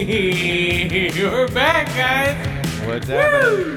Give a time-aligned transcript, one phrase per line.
[0.00, 2.86] We're back, guys.
[2.86, 3.76] What's happening?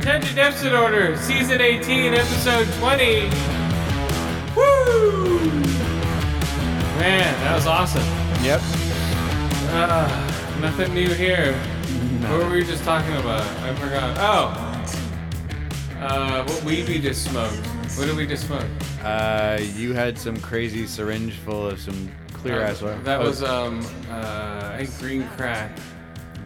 [0.00, 3.22] Attention Deficit Order, Season 18, Episode 20.
[4.54, 5.50] Woo!
[7.00, 8.04] Man, that was awesome.
[8.44, 8.60] Yep.
[9.72, 11.54] Uh, nothing new here.
[12.28, 13.42] What were we just talking about?
[13.64, 14.16] I forgot.
[14.20, 14.62] Oh.
[15.98, 17.66] Uh, what weed we just smoked.
[17.98, 18.64] What did we just smoke?
[19.02, 22.96] Uh, you had some crazy syringe full of some clear ass oil.
[23.02, 23.84] That Oh, was, um,
[24.76, 25.70] think green crack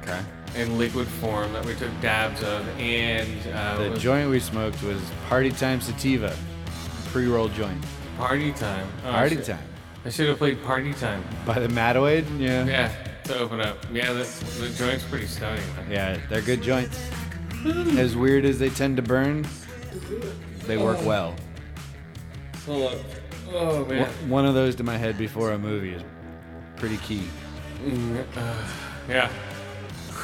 [0.03, 0.21] okay.
[0.57, 4.83] in liquid form that we took dabs of, and uh, The was joint we smoked
[4.83, 6.37] was Party Time Sativa,
[7.07, 7.83] pre-roll joint.
[8.17, 8.87] party time.
[9.05, 9.45] Oh, Party shit.
[9.47, 9.65] Time
[10.05, 11.23] I should have played party time.
[11.45, 12.25] by the Matawaid.
[12.41, 12.65] Yeah.
[12.65, 12.93] Yeah,
[13.25, 13.85] to open up.
[13.93, 14.23] Yeah, the,
[14.61, 15.63] the joint's pretty stunning.
[15.91, 16.99] Yeah, they're good joints.
[17.99, 19.45] As weird as they tend to burn,
[20.67, 21.35] they work well.
[22.65, 22.99] Hold up.
[23.53, 24.01] Oh man.
[24.03, 26.03] One- One of those to my head before a movie is
[26.77, 27.23] pretty key.
[27.87, 28.69] Uh,
[29.09, 29.31] yeah.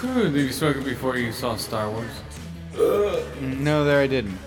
[0.03, 2.11] Did you smoke it before you saw Star Wars?
[3.41, 4.39] No, there I didn't.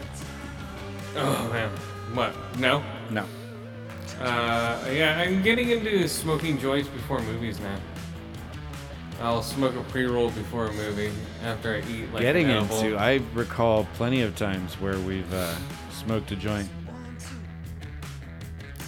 [1.15, 1.69] Oh man.
[2.13, 2.35] What?
[2.59, 2.83] No.
[3.09, 3.25] No.
[4.21, 7.79] Uh, yeah, I'm getting into smoking joints before movies now.
[9.21, 11.11] I'll smoke a pre-roll before a movie
[11.43, 15.53] after I eat like Getting into, I recall plenty of times where we've uh,
[15.91, 16.69] smoked a joint.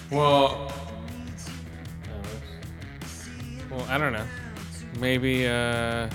[0.10, 0.72] Well,
[3.72, 4.26] well, I don't know.
[5.00, 6.09] Maybe uh,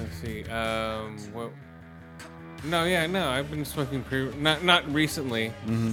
[0.00, 0.44] let's see.
[0.44, 1.50] Um, what?
[2.64, 3.28] No, yeah, no.
[3.28, 4.32] I've been smoking pre.
[4.34, 5.52] Not not recently.
[5.66, 5.92] Mm-hmm.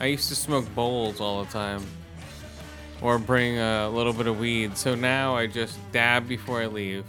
[0.00, 1.84] I used to smoke bowls all the time,
[3.02, 4.76] or bring a little bit of weed.
[4.76, 7.04] So now I just dab before I leave,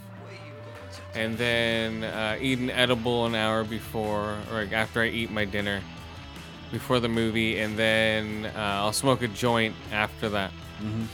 [1.14, 5.80] and then uh, eat an edible an hour before or after I eat my dinner,
[6.72, 10.50] before the movie, and then uh, I'll smoke a joint after that.
[10.82, 11.04] Mm-hmm.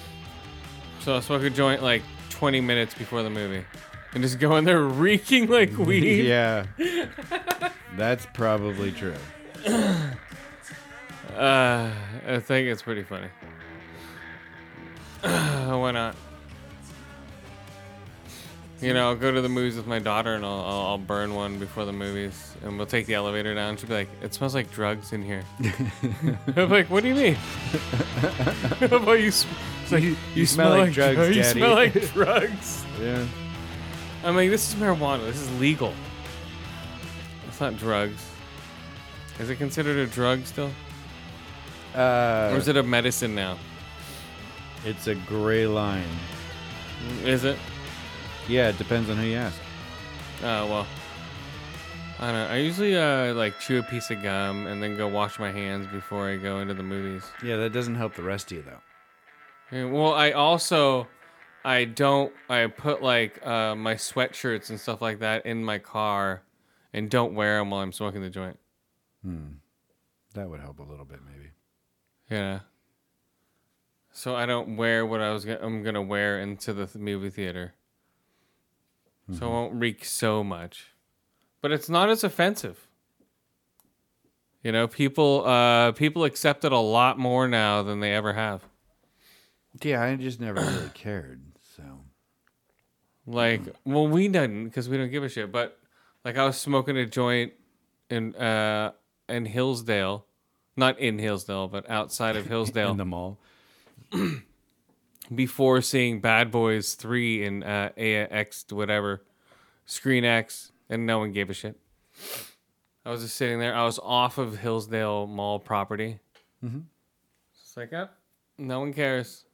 [1.05, 3.63] So I'll smoke a joint like 20 minutes before the movie,
[4.15, 6.23] and just go in there reeking like weed.
[6.27, 6.65] yeah.
[7.97, 9.15] That's probably true.
[11.37, 11.93] Uh,
[12.27, 13.29] I think it's pretty funny.
[15.21, 16.17] Why not?
[18.84, 21.34] You know, I'll go to the movies with my daughter and I'll, I'll, I'll burn
[21.34, 23.77] one before the movies, and we'll take the elevator down.
[23.77, 25.43] She'll be like, "It smells like drugs in here."
[26.56, 27.37] I'm like, "What do you mean?"
[28.83, 29.31] About you?
[29.31, 29.49] sm-
[29.83, 31.34] It's like, You- you, smell, like drugs.
[31.37, 32.84] You Daddy." smell like drugs.
[33.00, 33.27] Yeah.
[34.23, 35.25] I'm like, this is marijuana.
[35.25, 35.93] This is legal.
[37.49, 38.25] It's not drugs.
[39.39, 40.71] Is it considered a drug still,
[41.94, 43.59] Uh, or is it a medicine now?
[44.87, 46.09] it's a gray line.
[47.25, 47.59] Is it?
[48.49, 49.59] Yeah, it depends on who you ask.
[50.43, 50.87] Oh well.
[52.19, 52.55] I don't know.
[52.55, 55.87] I usually uh, like chew a piece of gum and then go wash my hands
[55.88, 57.25] before I go into the movies.
[57.43, 59.77] Yeah, that doesn't help the rest of you though.
[59.77, 61.09] Yeah, well, I also
[61.65, 66.43] I don't I put like uh, my sweatshirts and stuff like that in my car
[66.93, 68.59] and don't wear them while I'm smoking the joint.
[69.22, 69.55] Hmm.
[70.34, 71.50] That would help a little bit, maybe.
[72.31, 72.61] Yeah.
[74.12, 77.31] So I don't wear what I was gonna, I'm gonna wear into the th- movie
[77.31, 77.75] theater.
[79.33, 80.93] So it won't reek so much,
[81.62, 82.87] but it's not as offensive.
[84.62, 88.62] You know, people uh, people accept it a lot more now than they ever have.
[89.83, 91.43] Yeah, I just never really cared.
[91.77, 91.83] So
[93.27, 95.51] Like, well, we didn't because we don't give a shit.
[95.51, 95.79] But
[96.25, 97.53] like, I was smoking a joint
[98.11, 98.93] in uh
[99.29, 100.27] in Hillsdale,
[100.76, 102.91] not in Hillsdale, but outside of Hillsdale.
[102.91, 103.38] in the mall.
[105.32, 109.23] before seeing Bad Boys 3 in uh, AX, whatever,
[109.87, 111.79] Screen X, and no one gave a shit.
[113.05, 113.75] I was just sitting there.
[113.75, 116.21] I was off of Hillsdale Mall property.
[116.65, 116.81] Mm-hmm.
[117.53, 118.09] It's like, oh,
[118.59, 119.44] no one cares.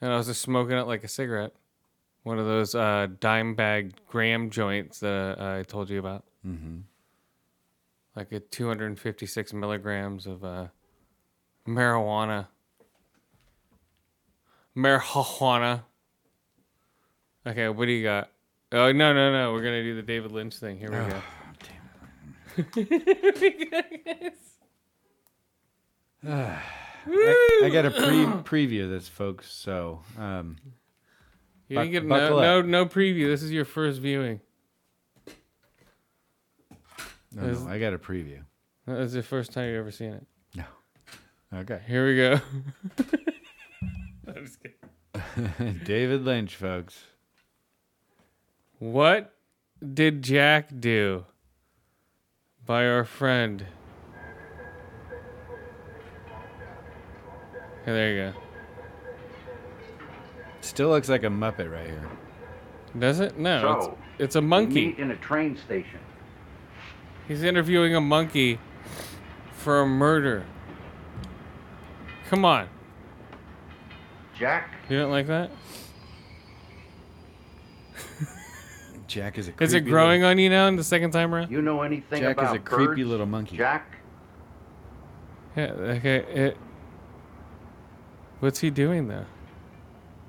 [0.00, 1.54] And I was just smoking it like a cigarette.
[2.24, 6.24] One of those uh, dime bag gram joints that uh, I told you about.
[6.46, 6.80] Mm-hmm.
[8.14, 10.66] Like a 256 milligrams of uh,
[11.66, 12.48] marijuana.
[14.76, 15.82] Marijuana.
[17.46, 18.30] Okay, what do you got?
[18.70, 19.52] Oh no no no!
[19.52, 20.78] We're gonna do the David Lynch thing.
[20.78, 21.22] Here we go.
[26.24, 26.62] I,
[27.64, 28.24] I got a pre
[28.66, 29.50] preview of this, folks.
[29.52, 30.56] So um,
[31.68, 33.26] You didn't get no, no no preview.
[33.26, 34.40] This is your first viewing.
[37.32, 38.42] no, no, I got a preview.
[38.86, 40.26] That was the first time you ever seen it.
[40.54, 40.64] No.
[41.60, 41.80] Okay.
[41.86, 42.40] Here we go.
[45.42, 45.80] I'm just kidding.
[45.84, 47.04] David Lynch, folks.
[48.78, 49.34] What
[49.94, 51.24] did Jack do?
[52.66, 53.64] By our friend.
[57.82, 58.38] Okay, there you go.
[60.60, 62.08] Still looks like a Muppet right here.
[62.98, 63.38] Does it?
[63.38, 64.86] No, So, it's, it's a monkey.
[64.88, 65.98] Meet in a train station.
[67.26, 68.60] He's interviewing a monkey
[69.52, 70.44] for a murder.
[72.28, 72.68] Come on.
[74.38, 75.50] Jack, You don't like that?
[79.06, 79.62] Jack is a.
[79.62, 81.50] Is it creepy growing on you now in the second time around?
[81.50, 83.08] you know anything Jack is a creepy birds?
[83.10, 83.56] little monkey.
[83.58, 83.98] Jack,
[85.54, 86.16] Yeah, okay.
[86.32, 86.56] It,
[88.40, 89.26] what's he doing though?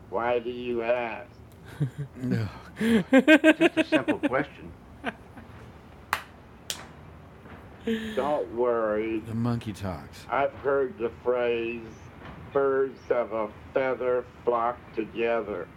[0.10, 1.30] Why do you ask?
[2.18, 2.48] No.
[2.80, 4.72] just a simple question.
[8.16, 9.20] Don't worry.
[9.20, 10.26] the monkey talks.
[10.30, 11.82] I've heard the phrase,
[12.54, 15.68] birds of a feather flock together.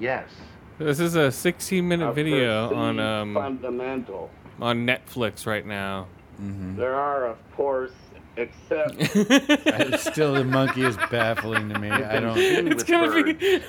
[0.00, 0.28] Yes.
[0.78, 4.30] This is a 16 minute A video on um fundamental.
[4.60, 6.06] on Netflix right now.
[6.38, 7.92] hmm There are, of course,
[8.36, 8.94] except
[10.00, 11.90] Still, the monkey is baffling to me.
[11.90, 12.34] I don't.
[12.36, 13.62] Seen it's gonna birds, be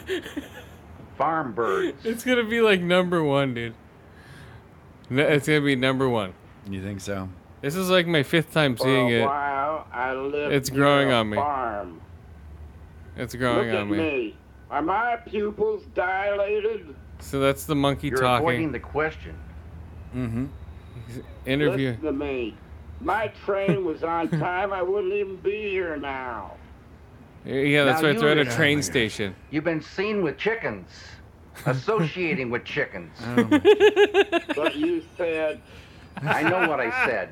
[1.18, 2.04] farm birds.
[2.06, 3.76] it's gonna be like number one, dude.
[5.10, 6.34] It's gonna be number one.
[6.70, 7.30] You think so?
[7.64, 9.24] This is like my fifth time seeing it.
[9.26, 11.38] while, I lived It's growing on me.
[11.38, 12.02] Farm.
[13.16, 13.98] It's growing Look on me.
[13.98, 14.38] me.
[14.70, 16.94] Are my pupils dilated?
[17.20, 18.22] So that's the monkey talking.
[18.26, 18.72] You're avoiding talking.
[18.74, 19.36] the question.
[20.14, 20.46] Mm-hmm.
[21.46, 21.90] Interview.
[21.92, 22.58] Listen to me.
[23.00, 24.74] My train was on time.
[24.74, 26.56] I wouldn't even be here now.
[27.46, 28.16] Yeah, that's Now right.
[28.16, 29.36] you They're at a train station.
[29.52, 30.90] You've been seen with chickens,
[31.66, 33.18] associating with chickens.
[33.26, 33.44] Oh
[34.54, 35.62] But you said
[36.22, 37.30] I know what I said.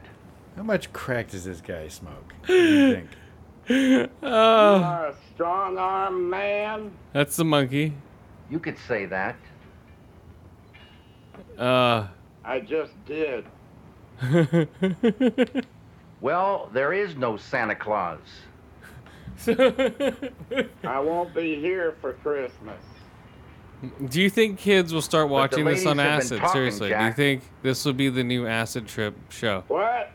[0.56, 2.33] How much crack does this guy smoke?
[2.42, 3.09] What do you think?
[3.68, 4.27] you Oh,
[4.83, 6.92] are a strong arm man.
[7.13, 7.94] that's the monkey.
[8.50, 9.36] You could say that.
[11.57, 12.07] Uh.
[12.44, 13.45] I just did.
[16.21, 18.19] Well, there is no Santa Claus.
[19.47, 22.77] I won't be here for Christmas.
[24.07, 26.38] Do you think kids will start watching this on acid?
[26.38, 29.63] talking, Seriously, do you think this will be the new acid trip show?
[29.68, 30.12] What?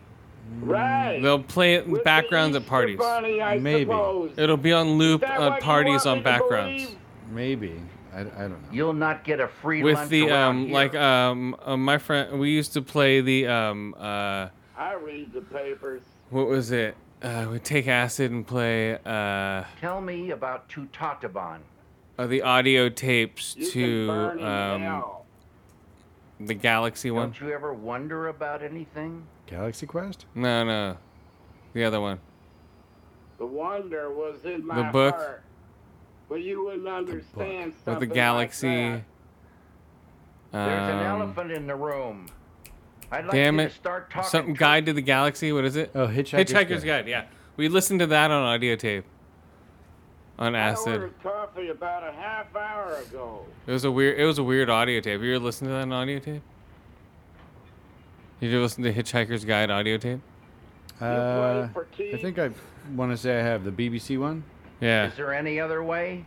[0.61, 1.21] Right.
[1.21, 2.99] They'll play it in With the backgrounds at parties.
[2.99, 3.85] Bunny, I Maybe.
[3.91, 4.33] suppose.
[4.37, 6.85] It'll be on loop at parties on backgrounds.
[6.85, 6.99] believe?
[7.31, 7.81] Maybe.
[8.15, 8.57] I, I don't know.
[8.73, 10.75] You'll not get a free With lunch the um here.
[10.75, 15.43] like um uh, my friend we used to play the um uh I read the
[15.43, 16.03] papers.
[16.31, 16.97] what was it?
[17.21, 21.59] Uh we take acid and play uh, Tell me about Tutatabon.
[22.19, 24.11] uh the audio tapes You to
[24.43, 25.03] um
[26.41, 27.33] the Galaxy one.
[27.33, 29.27] Don't you ever wonder about anything?
[29.47, 30.27] Galaxy Quest?
[30.35, 30.97] No, no.
[31.73, 32.19] The other one.
[33.39, 35.15] The wonder was in my the book?
[35.15, 35.43] heart.
[36.29, 39.05] But you wouldn't understand With something the Galaxy Like
[40.53, 42.27] There's an um, elephant in the room.
[43.13, 43.69] I'd like damn you it.
[43.69, 44.29] to start talking.
[44.29, 45.53] Something to- Guide to the Galaxy.
[45.53, 45.93] What is it?
[45.95, 47.05] Oh, Hitchhiker's, Hitchhiker's Guide.
[47.05, 47.09] Guide.
[47.09, 47.25] Yeah,
[47.57, 49.05] we listened to that on audio tape.
[50.39, 50.59] On that.
[50.59, 50.93] I acid.
[50.95, 53.47] ordered coffee about a half hour ago.
[53.67, 54.19] It was a weird.
[54.19, 55.21] It was a weird audio tape.
[55.23, 56.43] You ever listened to that on audio tape?
[58.41, 60.21] Did you listen to Hitchhiker's Guide audio tape?
[61.01, 61.69] Uh.
[61.99, 62.51] I think I
[62.95, 64.45] want to say I have the BBC one.
[64.81, 65.09] Yeah.
[65.09, 66.25] Is there any other way?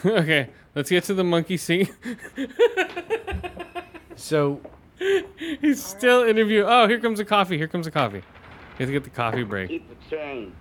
[0.04, 1.88] okay, let's get to the monkey scene.
[4.18, 4.62] So
[5.38, 6.66] He's still interviewing.
[6.68, 7.58] Oh, here comes the coffee.
[7.58, 8.18] Here comes the coffee.
[8.18, 8.22] You
[8.78, 9.68] have to get the coffee break.
[9.68, 10.54] Keep the change.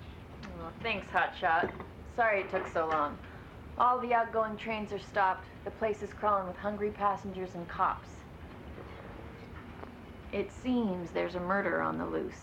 [0.60, 1.72] Well, thanks, Hotshot.
[2.16, 3.18] Sorry it took so long.
[3.78, 5.46] All the outgoing trains are stopped.
[5.66, 8.08] The place is crawling with hungry passengers and cops.
[10.32, 12.34] It seems there's a murder on the loose.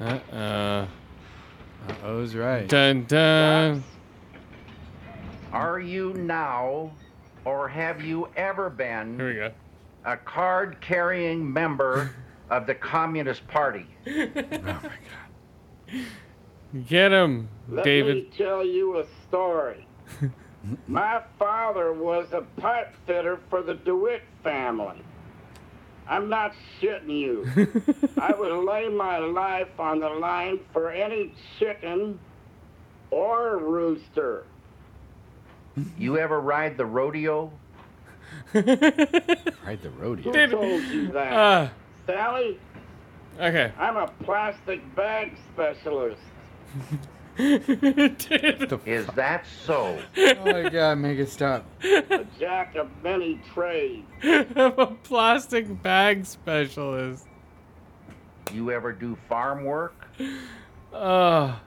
[0.00, 0.86] Uh, uh,
[2.04, 2.68] Oh's right.
[2.68, 3.84] dun dun.
[5.52, 6.90] Are you now,
[7.44, 9.52] or have you ever Here been, we go.
[10.04, 12.10] a card carrying member
[12.50, 13.86] of the Communist Party?
[16.82, 18.16] Get him, Let David.
[18.16, 19.86] me tell you a story.
[20.88, 25.00] My father was a pipe fitter for the DeWitt family.
[26.08, 27.46] I'm not shitting you.
[28.20, 32.18] I would lay my life on the line for any chicken
[33.10, 34.44] or rooster.
[35.96, 37.52] You ever ride the rodeo?
[38.54, 38.62] ride
[39.82, 40.32] the rodeo.
[40.32, 41.32] Who told you that?
[41.32, 41.72] Ah,
[42.06, 42.58] Sally,
[43.40, 43.72] okay.
[43.78, 46.20] I'm a plastic bag specialist.
[47.36, 49.98] Dude, Is that so?
[50.16, 51.64] oh my god, make it stop.
[51.82, 54.06] A jack of many trades.
[54.22, 57.26] I'm a plastic bag specialist.
[58.52, 59.94] You ever do farm work?
[60.92, 61.58] Oh,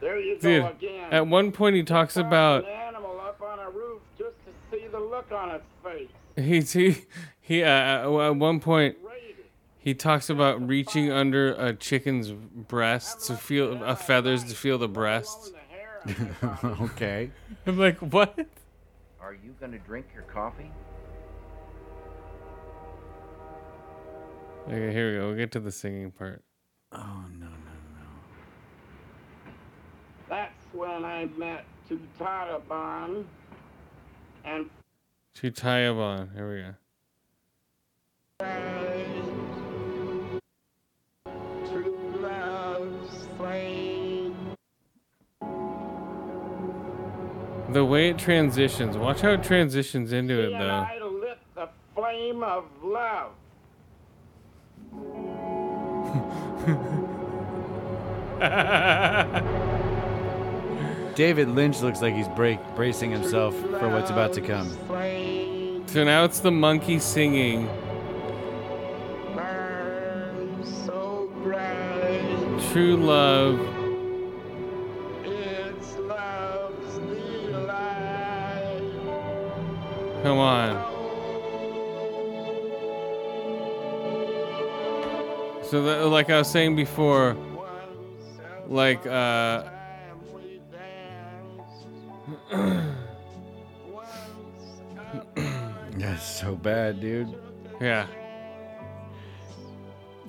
[0.00, 0.62] There you dude.
[0.62, 1.12] go again.
[1.12, 4.52] At one point, he talks Found about an animal up on a roof just to
[4.70, 6.08] see the look on its face.
[6.36, 7.04] he he
[7.40, 7.62] he.
[7.64, 9.07] Uh, at one point, Rated.
[9.88, 14.86] He talks about reaching under a chicken's breast to feel uh, feathers to feel the
[14.86, 15.54] breast.
[16.62, 17.30] okay.
[17.66, 18.38] I'm like, what?
[19.18, 20.70] Are you going to drink your coffee?
[24.66, 25.28] Okay, here we go.
[25.28, 26.44] We'll get to the singing part.
[26.92, 28.08] Oh no no no.
[30.28, 33.24] That's when I met Tutaraban
[34.44, 34.68] and
[35.34, 36.34] Chutayaban.
[36.34, 36.76] Here
[38.38, 39.27] we go.
[47.70, 48.96] The way it transitions.
[48.96, 50.68] Watch how it transitions into it, He and though.
[50.68, 53.32] I lit the flame of love.
[61.14, 64.68] David Lynch looks like he's break bracing himself for what's about to come.
[65.88, 67.66] So now it's the monkey singing.
[69.34, 72.60] burns so bright.
[72.72, 73.77] True love.
[80.22, 80.94] Come on.
[85.64, 87.36] So, that, like I was saying before,
[88.66, 89.64] like, uh,
[95.92, 97.34] That's so bad, dude.
[97.80, 98.06] yeah.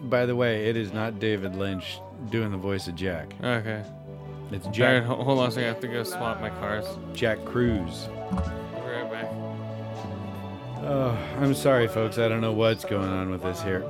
[0.03, 3.33] By the way, it is not David Lynch doing the voice of Jack.
[3.43, 3.83] Okay.
[4.51, 5.63] It's Jack hold on a second.
[5.63, 6.85] I have to go swap my cars.
[7.13, 8.07] Jack Cruz.
[10.91, 12.17] Oh, I'm sorry, folks.
[12.17, 13.85] I don't know what's going on with this here.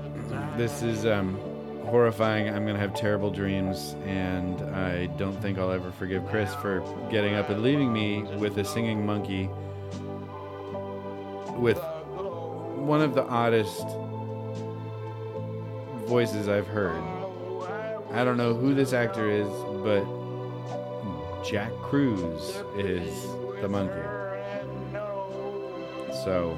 [0.57, 1.39] This is um,
[1.85, 2.49] horrifying.
[2.49, 7.35] I'm gonna have terrible dreams, and I don't think I'll ever forgive Chris for getting
[7.35, 9.49] up and leaving me with a singing monkey
[11.55, 11.79] with
[12.75, 13.85] one of the oddest
[16.05, 17.01] voices I've heard.
[18.11, 19.47] I don't know who this actor is,
[19.85, 20.03] but
[21.45, 23.23] Jack Cruz is
[23.61, 24.03] the monkey.
[26.25, 26.57] So,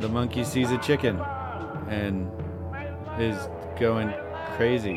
[0.00, 1.20] the monkey sees a chicken
[1.88, 2.30] and
[3.18, 3.36] is
[3.78, 4.12] going
[4.56, 4.94] crazy.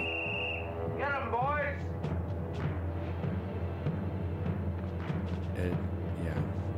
[0.98, 1.76] Get 'em, boys!
[5.56, 5.74] It,
[6.24, 6.34] yeah,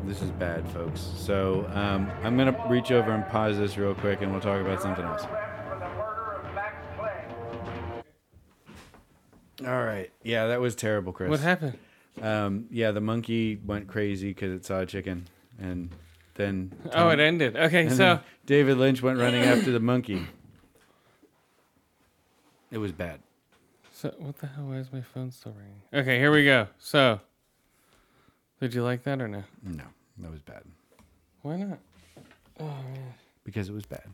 [0.05, 0.99] this is bad, folks.
[1.01, 4.81] So um, I'm gonna reach over and pause this real quick, and we'll talk about
[4.81, 5.23] something else.
[5.23, 5.29] For
[5.79, 7.25] the murder of Max Clay.
[9.67, 10.11] All right.
[10.23, 11.29] Yeah, that was terrible, Chris.
[11.29, 11.77] What happened?
[12.21, 15.89] Um, yeah, the monkey went crazy because it saw a chicken, and
[16.39, 17.57] then Oh, it ended.
[17.57, 20.25] Okay, so David Lynch went running after the monkey.
[22.71, 23.19] It was bad.
[23.91, 24.65] so what the hell?
[24.65, 25.81] Why is my phone still ringing?
[25.93, 26.67] Okay, here we go.
[26.77, 27.19] So,
[28.61, 29.43] did you like that or no?
[29.63, 29.83] No,
[30.19, 30.63] that was bad
[31.41, 31.79] Why not?
[33.43, 34.07] because it was bad.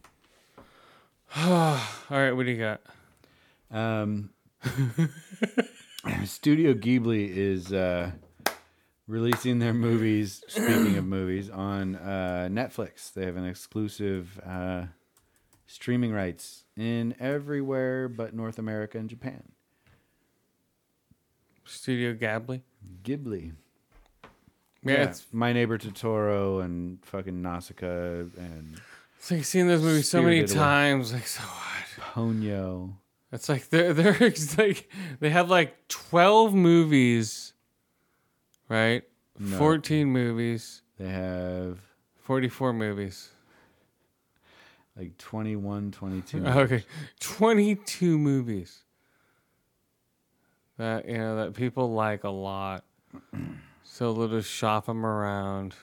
[1.37, 1.77] All
[2.09, 2.81] right, what do you got?
[3.71, 4.29] Um,
[6.25, 8.11] Studio Ghibli is uh,
[9.07, 10.43] releasing their movies.
[10.47, 14.85] Speaking of movies, on uh, Netflix, they have an exclusive uh,
[15.67, 19.43] streaming rights in everywhere but North America and Japan.
[21.65, 22.61] Studio Ghibli.
[23.03, 23.53] Ghibli.
[24.83, 28.79] Yeah, it's, My Neighbor Totoro and fucking Nausicaa and
[29.17, 30.65] it's like seen those movies so many Spirited Away.
[30.65, 31.11] times.
[31.11, 32.13] Like so what?
[32.13, 32.93] Ponyo.
[33.31, 37.53] It's like they're they're it's like they have like twelve movies,
[38.69, 39.03] right?
[39.37, 39.57] No.
[39.57, 41.79] Fourteen movies, They have
[42.21, 43.29] forty-four movies.
[44.97, 46.45] like 21, 22.
[46.45, 46.83] Okay,
[47.19, 48.79] twenty-two movies.
[50.77, 52.83] That you know that people like a lot,
[53.83, 55.75] so they'll just shop them around.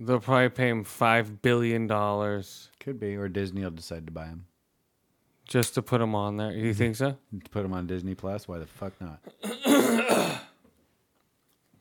[0.00, 4.26] They'll probably pay him five billion dollars Could be, or Disney will decide to buy
[4.26, 4.46] him.
[5.48, 6.52] just to put him on there.
[6.52, 6.78] You mm-hmm.
[6.78, 7.16] think so?
[7.50, 8.46] Put him on Disney Plus.
[8.46, 9.18] Why the fuck not?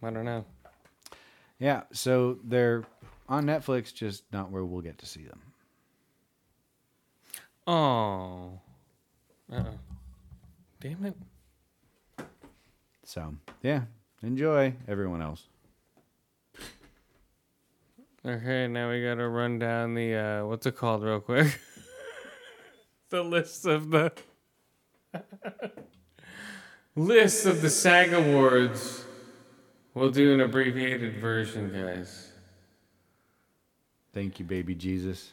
[0.03, 0.45] I don't know.
[1.59, 2.83] Yeah, so they're
[3.27, 5.41] on Netflix, just not where we'll get to see them.
[7.65, 8.59] Oh,
[9.51, 9.63] uh,
[10.79, 11.15] damn it!
[13.03, 13.81] So yeah,
[14.21, 15.47] enjoy everyone else.
[18.25, 21.59] Okay, now we gotta run down the uh what's it called real quick?
[23.09, 24.11] the list of the
[26.95, 29.06] list of the SAG awards.
[29.97, 32.31] We'll do an abbreviated version, guys.
[34.13, 35.31] Thank you, baby Jesus.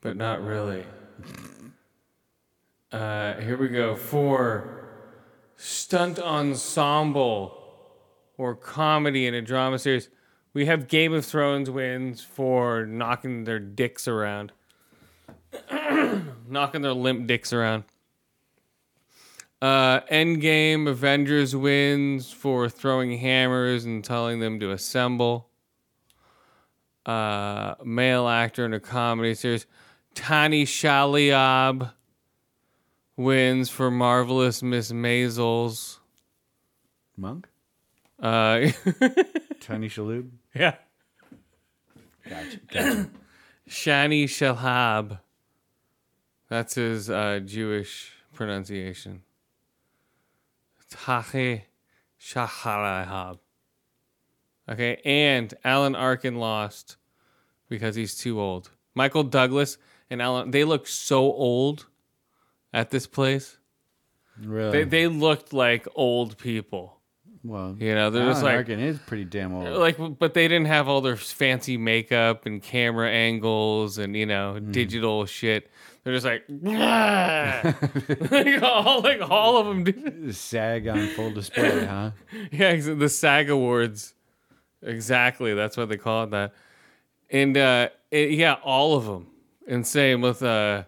[0.00, 0.84] But not really.
[2.92, 3.96] Uh here we go.
[3.96, 4.86] For
[5.56, 7.60] stunt ensemble
[8.38, 10.08] or comedy in a drama series.
[10.52, 14.52] We have Game of Thrones wins for knocking their dicks around.
[16.48, 17.82] knocking their limp dicks around.
[19.64, 25.48] Uh, Endgame Avengers wins for throwing hammers and telling them to assemble.
[27.06, 29.64] Uh, male actor in a comedy series.
[30.14, 31.94] Tani Shaliab
[33.16, 35.96] wins for Marvelous Miss Maisels.
[37.16, 37.48] Monk?
[38.20, 38.66] Uh,
[39.60, 40.28] Tony Shalhoub?
[40.54, 40.74] yeah.
[42.28, 42.58] Gotcha.
[42.70, 43.10] gotcha.
[43.66, 45.20] Shani Shalhab.
[46.50, 49.22] That's his uh, Jewish pronunciation.
[50.94, 51.62] Tahe
[52.20, 53.38] Shahalahab.
[54.70, 56.96] Okay, and Alan Arkin lost
[57.68, 58.70] because he's too old.
[58.94, 59.76] Michael Douglas
[60.08, 61.86] and Alan, they look so old
[62.72, 63.58] at this place.
[64.42, 64.70] really?
[64.70, 67.00] They, they looked like old people.
[67.42, 69.68] well, You know, they're just Alan like, Arkin is pretty damn old.
[69.76, 74.54] like but they didn't have all their fancy makeup and camera angles and you know
[74.54, 74.70] hmm.
[74.72, 75.70] digital shit
[76.04, 76.44] they're just like,
[78.30, 80.30] like all like all of them do.
[80.32, 82.10] SAG on full display, huh?
[82.52, 84.14] yeah the sag awards.
[84.82, 86.52] Exactly that's what they call it that.
[87.30, 89.28] And uh it, yeah all of them
[89.66, 90.84] and same with uh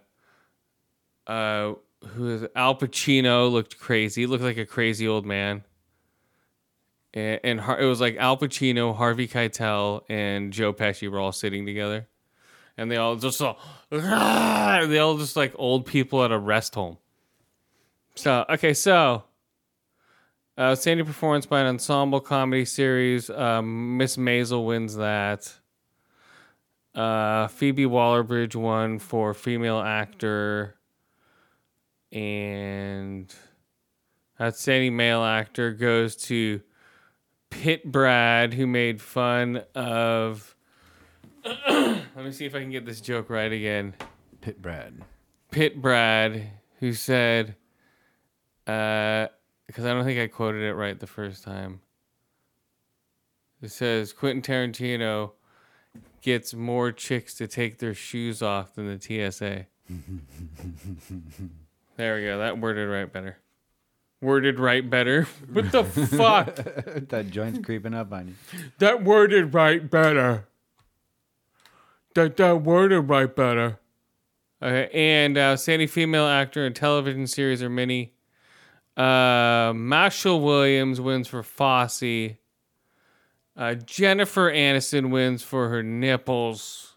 [1.26, 1.72] uh
[2.08, 4.20] who is al pacino looked crazy.
[4.22, 5.64] He looked like a crazy old man.
[7.14, 11.32] And, and Har- it was like al pacino harvey keitel and joe pesci were all
[11.32, 12.06] sitting together
[12.76, 13.58] and they all just all
[13.90, 16.98] they all just like old people at a rest home
[18.14, 19.24] so okay so
[20.58, 23.28] uh, outstanding performance by an ensemble comedy series.
[23.28, 25.52] Um, Miss Maisel wins that.
[26.94, 30.76] Uh, Phoebe Waller-Bridge won for female actor,
[32.10, 33.34] and
[34.40, 36.62] outstanding male actor goes to
[37.50, 40.55] Pitt Brad, who made fun of.
[42.16, 43.94] Let me see if I can get this joke right again.
[44.40, 45.02] Pit Brad.
[45.50, 47.54] Pit Brad, who said,
[48.66, 49.28] uh,
[49.66, 51.80] because I don't think I quoted it right the first time.
[53.62, 55.32] It says Quentin Tarantino
[56.20, 59.66] gets more chicks to take their shoes off than the TSA.
[61.96, 62.38] there we go.
[62.38, 63.38] That worded right better.
[64.20, 65.28] Worded right better.
[65.52, 65.84] What the
[66.16, 66.56] fuck?
[67.08, 68.34] that joint's creeping up on you.
[68.78, 70.48] That worded right better.
[72.16, 73.78] That that worded right better.
[74.62, 78.14] Okay, and uh, Sandy female actor in television series or mini.
[78.96, 82.36] Uh, Michelle Williams wins for Fosse.
[83.54, 86.96] Uh, Jennifer Aniston wins for her nipples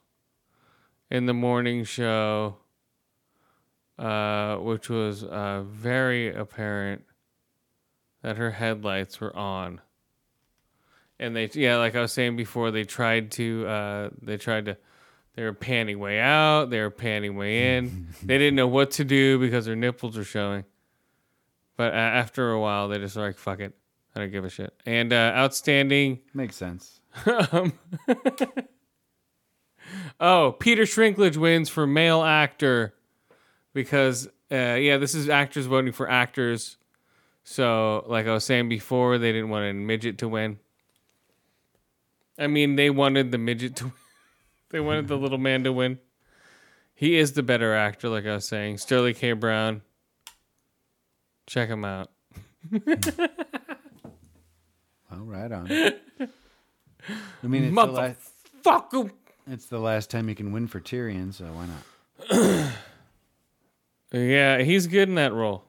[1.12, 2.56] in the morning show,
[3.98, 7.04] uh, which was uh, very apparent
[8.22, 9.82] that her headlights were on
[11.20, 14.78] and they yeah like i was saying before they tried to uh they tried to
[15.36, 16.70] they were panning way out.
[16.70, 18.08] They were panning way in.
[18.24, 20.66] They didn't know what to do because their nipples were showing.
[21.78, 23.74] But uh, after a while they just were like fuck it.
[24.16, 24.74] I don't give a shit.
[24.86, 26.20] And uh outstanding.
[26.34, 27.00] Makes sense.
[27.52, 27.74] um,
[30.20, 32.94] oh peter shrinklage wins for male actor
[33.74, 36.78] because uh yeah this is actors voting for actors.
[37.44, 40.60] So like i was saying before they didn't want a midget to win.
[42.38, 43.94] I mean, they wanted the midget to win.
[44.72, 46.00] They wanted the little man to win.
[46.94, 48.78] He is the better actor, like I was saying.
[48.78, 49.32] Sterling K.
[49.34, 49.82] Brown.
[51.48, 52.10] Check him out.
[55.12, 55.72] Well, right on.
[55.72, 58.14] I mean, it's the, la-
[58.64, 59.12] Motherfucker.
[59.48, 62.72] it's the last time you can win for Tyrion, so why not?
[64.12, 65.64] Yeah, he's good in that role.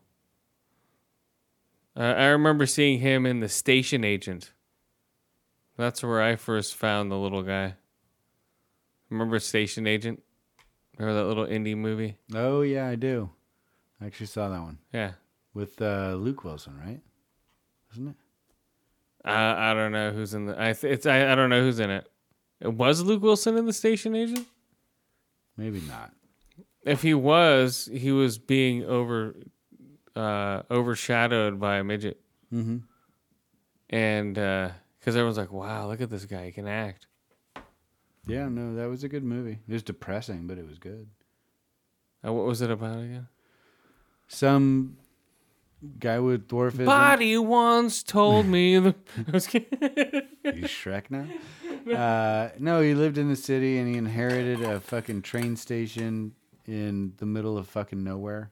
[1.95, 4.53] Uh, I remember seeing him in The Station Agent.
[5.77, 7.75] That's where I first found the little guy.
[9.11, 10.23] Remember Station Agent?
[10.99, 12.17] Remember that little indie movie?
[12.35, 13.31] Oh yeah, I do.
[14.01, 15.13] I actually saw that one Yeah.
[15.55, 17.01] with uh, Luke Wilson, right?
[17.93, 18.17] Isn't it?
[19.25, 20.55] I I don't know who's in the.
[20.61, 22.09] I th- it's I, I don't know who's in it.
[22.61, 24.47] It was Luke Wilson in the station agent.
[25.57, 26.13] Maybe not.
[26.87, 29.37] If he was, he was being over,
[30.17, 32.19] uh, overshadowed by a midget,
[32.53, 32.79] Mm-hmm.
[33.91, 37.07] and because everyone's like, "Wow, look at this guy, he can act."
[38.27, 39.59] Yeah, no, that was a good movie.
[39.67, 41.09] It was depressing, but it was good.
[42.25, 43.29] Uh, what was it about again?
[44.29, 44.99] Some
[45.99, 46.85] guy with dwarfism.
[46.87, 48.79] Body once told me.
[48.81, 48.95] The,
[49.29, 49.69] I was kidding.
[50.45, 51.27] You Shrek now?
[51.93, 56.35] Uh, no, he lived in the city and he inherited a fucking train station
[56.67, 58.51] in the middle of fucking nowhere.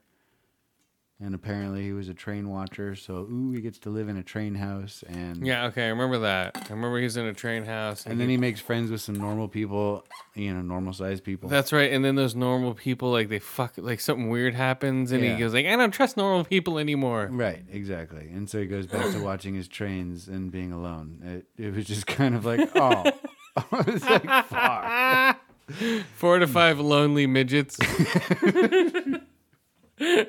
[1.21, 4.23] And apparently he was a train watcher, so ooh, he gets to live in a
[4.23, 6.55] train house and yeah, okay, I remember that.
[6.55, 8.05] I remember he's in a train house.
[8.05, 11.49] and then he makes friends with some normal people, you know, normal sized people.
[11.49, 11.91] That's right.
[11.91, 15.33] And then those normal people, like they fuck, like something weird happens, and Yeah.
[15.33, 18.29] he goes like, "I don't trust normal people anymore." Right, exactly.
[18.33, 21.43] And so he goes back to watching his trains and being alone.
[21.57, 23.03] It, it was just kind of like, oh,
[23.87, 25.37] it's like, fuck.
[26.15, 27.77] Four to five lonely midgets.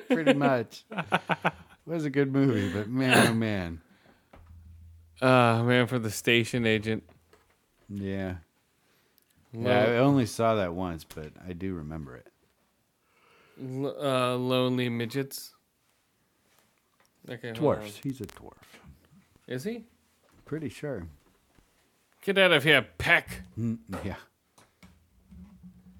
[0.07, 0.83] Pretty much.
[0.91, 1.53] It
[1.85, 3.81] was a good movie, but man, oh man.
[5.21, 7.03] Ah, man, for the station agent.
[7.89, 8.35] Yeah.
[9.53, 12.27] Yeah, I only saw that once, but I do remember it.
[13.61, 15.53] L- uh, lonely midgets.
[17.29, 17.99] Okay, Dwarfs.
[18.01, 18.53] He's a dwarf.
[19.47, 19.83] Is he?
[20.45, 21.05] Pretty sure.
[22.23, 23.41] Get out of here, Peck.
[23.59, 24.15] Mm, yeah.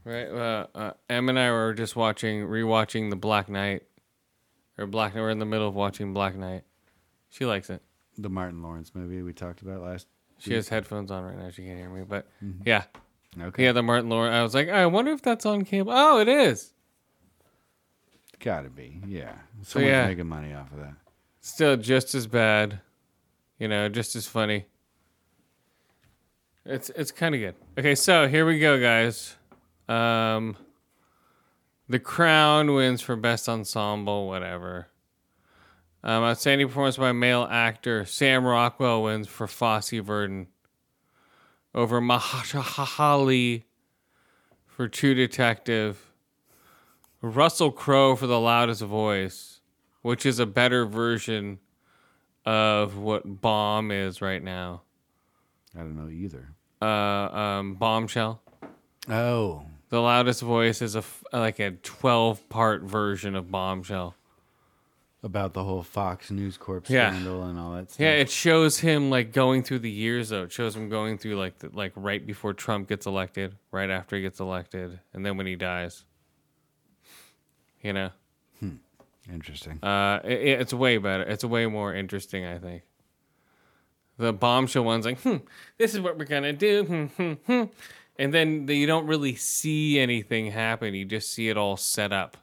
[0.04, 0.26] Right.
[0.28, 3.84] Uh, uh, Em and I were just watching, rewatching the Black Knight,
[4.78, 5.14] or Black.
[5.16, 6.64] We're in the middle of watching Black Knight.
[7.30, 7.82] She likes it.
[8.18, 10.08] The Martin Lawrence movie we talked about last.
[10.40, 11.50] She has headphones on right now.
[11.52, 12.28] She can't hear me, but
[12.66, 12.84] yeah,
[13.40, 13.64] Okay.
[13.66, 13.72] yeah.
[13.74, 14.34] The Martin Lawrence.
[14.34, 15.94] I was like, I wonder if that's on cable.
[15.96, 16.74] Oh, it is.
[18.40, 19.02] Gotta be.
[19.06, 19.34] Yeah.
[19.62, 20.08] So, yeah.
[20.08, 20.96] making money off of that.
[21.42, 22.80] Still just as bad,
[23.60, 24.66] you know, just as funny.
[26.66, 27.56] It's it's kind of good.
[27.78, 29.36] Okay, so here we go, guys.
[29.92, 30.56] Um,
[31.90, 34.88] the Crown wins for best ensemble, whatever.
[36.04, 40.48] Um, outstanding performance by male actor Sam Rockwell wins for Fosse Verdon
[41.76, 43.64] over Mahashali
[44.66, 46.12] for True Detective.
[47.22, 49.60] Russell Crowe for the loudest voice,
[50.02, 51.60] which is a better version
[52.46, 54.84] of what Bomb is right now.
[55.76, 56.54] I don't know either.
[56.82, 58.42] Uh, um, Bombshell.
[59.08, 59.66] Oh.
[59.92, 64.16] The loudest voice is a like a twelve part version of Bombshell.
[65.24, 67.12] About the whole Fox News Corp Yeah.
[67.12, 68.00] scandal and all that stuff.
[68.02, 70.44] Yeah, it shows him like going through the years though.
[70.44, 74.16] It shows him going through like the, like right before Trump gets elected, right after
[74.16, 76.06] he gets elected, and then when he dies.
[77.84, 78.10] You know,
[79.32, 79.80] Interesting.
[79.84, 81.24] uh, it, it's way better.
[81.24, 82.84] It's way more interesting, I think.
[84.18, 85.38] The bombshell one's like, hmm,
[85.78, 87.64] this is what we're gonna do, hmm, hmm, hmm.
[88.22, 90.94] And then the, you don't really see anything happen.
[90.94, 92.38] You just see it all set up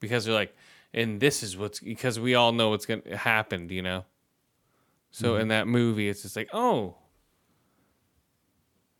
[0.00, 0.52] because they're like,
[0.92, 4.04] and this is what's because we all know what's gonna happen, you know.
[5.12, 5.42] So mm-hmm.
[5.42, 6.96] in that movie, it's just like, oh,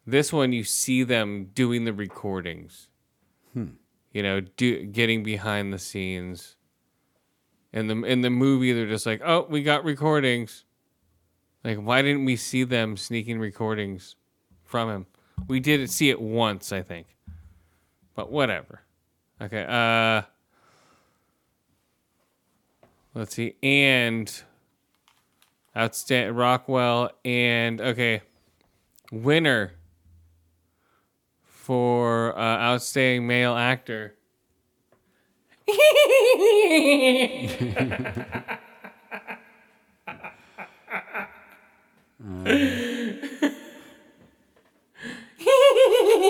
[0.07, 2.87] this one you see them doing the recordings,
[3.53, 3.71] hmm.
[4.13, 6.55] you know, do getting behind the scenes.
[7.73, 10.67] In the in the movie, they're just like, oh, we got recordings.
[11.65, 14.15] Like, why didn't we see them sneaking recordings
[14.63, 15.07] from him?
[15.49, 17.07] We did see it once, I think.
[18.15, 18.83] But whatever.
[19.41, 19.65] Okay.
[19.69, 20.23] Uh
[23.15, 23.57] let's see.
[23.63, 24.43] And
[25.77, 28.23] outstanding Rockwell and okay.
[29.11, 29.73] Winner
[31.45, 34.15] for uh, outstanding male actor.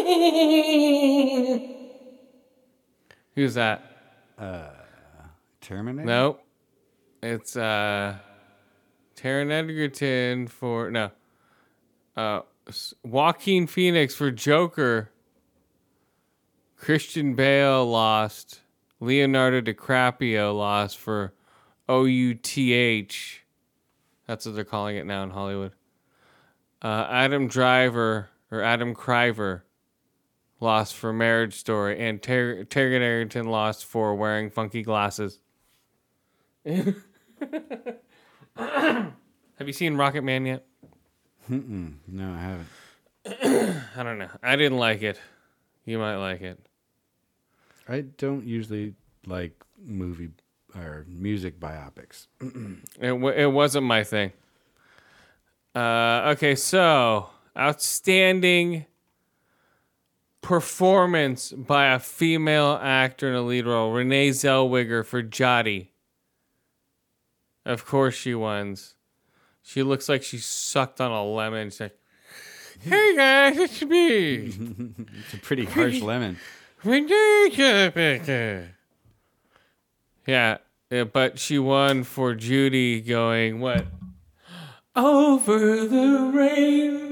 [3.34, 3.82] Who's that?
[5.60, 6.06] Terminator?
[6.06, 6.44] Nope.
[7.22, 8.16] It's uh
[9.16, 11.10] Taron Egerton for no.
[12.16, 12.40] Uh
[13.04, 15.10] Joaquin Phoenix for Joker.
[16.76, 18.60] Christian Bale lost.
[18.98, 21.32] Leonardo DiCaprio lost for
[21.88, 23.40] OUTH.
[24.26, 25.72] That's what they're calling it now in Hollywood.
[26.80, 29.64] Uh, Adam Driver or Adam Criver
[30.62, 35.40] lost for Marriage Story, and Ter- Taron Egerton lost for wearing funky glasses.
[36.64, 36.94] Have
[39.66, 40.64] you seen Rocket Man yet?
[41.48, 42.68] No, I haven't.
[43.96, 44.30] I don't know.
[44.42, 45.20] I didn't like it.
[45.84, 46.58] You might like it.
[47.88, 48.94] I don't usually
[49.26, 50.30] like movie
[50.74, 52.26] or music biopics.
[53.00, 54.32] It, w- it wasn't my thing.
[55.74, 58.86] Uh, okay, so outstanding
[60.42, 65.88] performance by a female actor in a lead role, Renee Zellweger for Jotty.
[67.64, 68.96] Of course, she wins.
[69.62, 71.70] She looks like she sucked on a lemon.
[71.70, 71.96] She's like,
[72.80, 74.52] Hey guys, it's me.
[75.24, 76.36] It's a pretty harsh lemon.
[80.26, 80.58] yeah,
[80.90, 83.86] yeah, but she won for Judy going what?
[84.96, 87.11] Over the rainbow.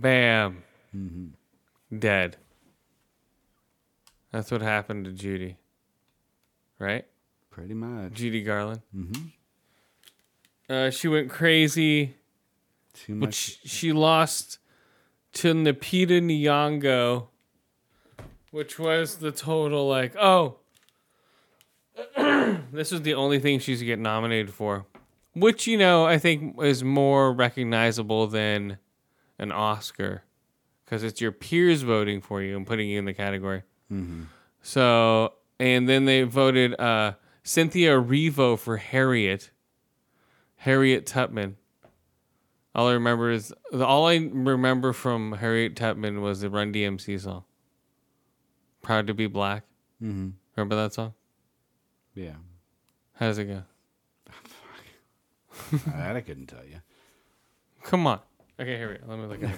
[0.00, 0.62] Bam.
[1.96, 2.36] Dead.
[4.30, 5.56] That's what happened to Judy.
[6.78, 7.06] Right?
[7.50, 8.12] Pretty much.
[8.12, 8.82] Judy Garland.
[8.94, 9.26] Mm-hmm.
[10.68, 12.16] Uh, she went crazy.
[12.92, 13.34] Too much.
[13.34, 14.58] sh- she lost
[15.34, 17.28] to Napita Nyong'o,
[18.50, 20.56] which was the total like, oh,
[22.16, 24.84] this is the only thing she's get nominated for,
[25.34, 28.78] which you know I think is more recognizable than
[29.38, 30.22] an Oscar,
[30.84, 33.62] because it's your peers voting for you and putting you in the category.
[34.62, 39.50] So and then they voted uh, Cynthia Erivo for Harriet,
[40.56, 41.56] Harriet Tubman.
[42.74, 47.44] All I remember is all I remember from Harriet Tubman was the Run DMC song.
[48.82, 49.64] Proud to be black.
[50.00, 51.12] hmm Remember that song?
[52.14, 52.34] Yeah.
[53.14, 53.62] How does it go?
[55.86, 56.80] that I couldn't tell you.
[57.82, 58.20] Come on.
[58.58, 59.04] Okay, here we go.
[59.06, 59.50] Let me look at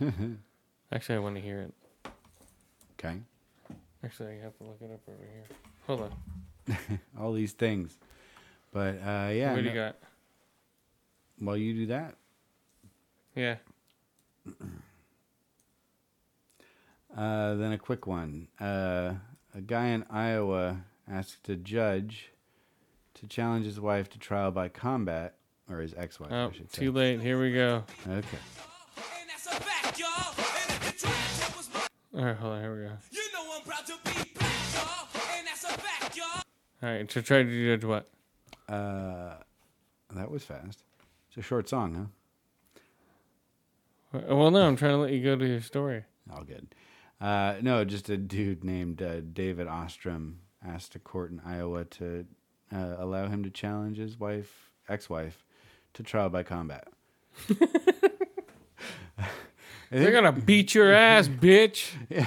[0.00, 0.38] it.
[0.92, 1.74] Actually, I want to hear it.
[2.98, 3.18] Okay.
[4.04, 5.44] Actually, I have to look it up over here.
[5.86, 7.00] Hold on.
[7.20, 7.98] All these things.
[8.72, 9.50] But uh, yeah.
[9.52, 9.96] what do no- you got?
[11.40, 12.16] While you do that,
[13.36, 13.56] Yeah.
[17.16, 18.48] uh, then a quick one.
[18.60, 19.14] Uh,
[19.54, 22.30] a guy in Iowa asked a judge
[23.14, 25.36] to challenge his wife to trial by combat,
[25.70, 26.82] or his ex-wife, Oh, I should say.
[26.82, 27.20] too late.
[27.20, 27.84] Here we go.
[28.06, 28.12] Okay.
[28.96, 30.34] And that's a fact, y'all.
[30.36, 31.82] And if you try to take what's mine,
[32.20, 32.60] All right, hold on.
[32.62, 32.92] Here we go.
[33.10, 35.38] you know I'm proud to be black.
[35.38, 36.18] And that's a fact.
[36.82, 38.08] All right, to try to judge what?
[38.68, 39.34] Uh,
[40.14, 40.82] that was fast.
[41.28, 41.94] It's a short song,
[44.12, 44.20] huh?
[44.34, 46.04] Well, no, I'm trying to let you go to your story.
[46.32, 46.74] All good.
[47.20, 52.26] Uh, no, just a dude named uh, David Ostrom asked a court in Iowa to
[52.74, 55.44] uh, allow him to challenge his wife, ex-wife,
[55.94, 56.88] to trial by combat.
[59.90, 61.90] They're gonna beat your ass, bitch.
[62.08, 62.26] Yeah.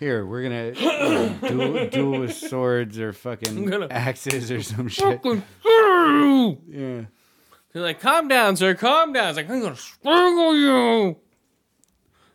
[0.00, 5.20] Here, we're gonna uh, duel, duel with swords or fucking axes or some shit.
[5.24, 7.02] Yeah.
[7.72, 9.28] They're like, calm down, sir, calm down.
[9.28, 11.16] It's like, I'm gonna strangle you.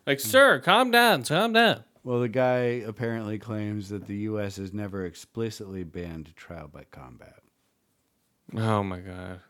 [0.06, 1.84] Like, sir, calm down, calm down.
[2.02, 4.56] Well, the guy apparently claims that the U.S.
[4.56, 7.40] has never explicitly banned trial by combat.
[8.56, 9.40] Oh my god.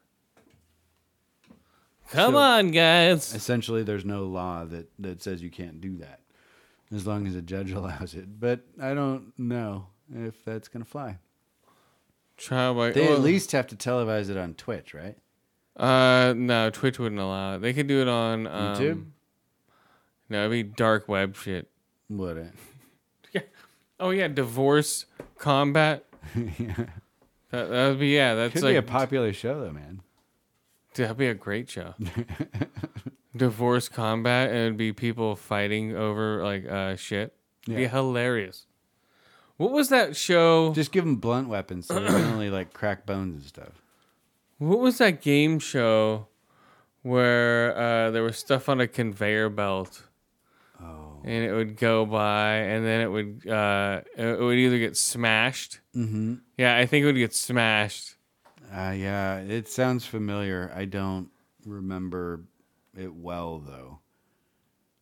[2.10, 3.34] Come So- on, guys.
[3.34, 6.20] Essentially, there's no law that, that says you can't do that
[6.92, 8.40] as long as a judge allows it.
[8.40, 11.18] But I don't know if that's going to fly.
[12.36, 15.16] Trial by They well, at least have to televise it on Twitch, right?
[15.76, 17.58] Uh, no, Twitch wouldn't allow it.
[17.60, 19.04] They could do it on um, YouTube?
[20.28, 21.68] No, it'd be dark web shit.
[22.08, 22.52] Would it?
[23.32, 23.42] Yeah.
[24.00, 25.06] Oh yeah, divorce
[25.38, 26.04] combat.
[26.34, 26.74] yeah.
[27.50, 28.34] That that would be yeah.
[28.34, 30.00] That's Could like be a popular show, though, man.
[31.02, 31.94] That'd be a great show.
[33.36, 37.32] Divorce combat and it'd be people fighting over like uh shit.
[37.66, 37.88] It'd Be Yeah.
[37.88, 38.66] hilarious.
[39.56, 40.72] What was that show?
[40.74, 43.82] Just give them blunt weapons so they can only like crack bones and stuff.
[44.58, 46.26] What was that game show
[47.02, 50.02] where uh, there was stuff on a conveyor belt?
[50.82, 51.20] Oh.
[51.24, 55.80] And it would go by, and then it would uh, it would either get smashed.
[55.94, 56.36] Mm-hmm.
[56.56, 58.14] Yeah, I think it would get smashed.
[58.72, 60.72] Uh, yeah, it sounds familiar.
[60.74, 61.28] I don't
[61.66, 62.42] remember
[62.96, 63.98] it well though,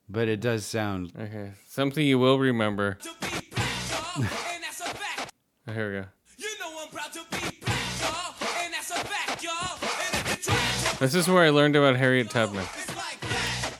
[0.09, 1.13] but it does sound.
[1.19, 2.99] Okay, something you will remember.
[3.09, 4.23] To be black, y'all.
[4.23, 5.33] And that's a fact.
[5.67, 6.07] Oh, here we go.
[6.39, 8.35] You know I'm proud to be black, y'all.
[8.65, 9.79] And that's a fact, y'all.
[9.83, 12.65] And if you try to This is where I learned about Harriet Tubman.
[12.75, 13.73] it's like that.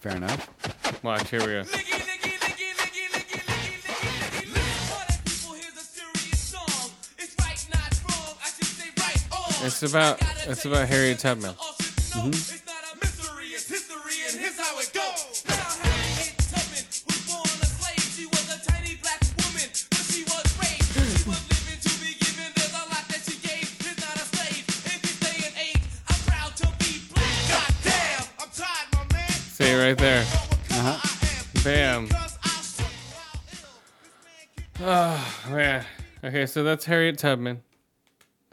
[0.00, 1.04] Fair enough.
[1.04, 1.62] Watch, here we go.
[1.64, 1.97] Liggy,
[9.68, 11.50] It's about it's about Harriet Tubman.
[11.50, 12.28] you all should know.
[12.28, 15.44] It's not a mystery, it's history, and here's how it goes.
[15.44, 18.00] Now, Harriet Tubman was born a slave.
[18.16, 20.88] She was a tiny black woman, but she was raised.
[20.88, 22.48] She was living to be given.
[22.56, 23.68] There's a lot that she gave.
[23.68, 24.64] Is not a slave.
[24.88, 27.36] In this day and age, I'm proud to be black.
[27.52, 29.36] Goddamn, I'm tired, my man.
[29.52, 30.24] See right there.
[30.80, 30.96] Uh-huh.
[31.62, 32.08] Bam.
[34.80, 35.20] Oh
[35.52, 35.84] man.
[36.24, 37.60] Okay, so that's Harriet Tubman.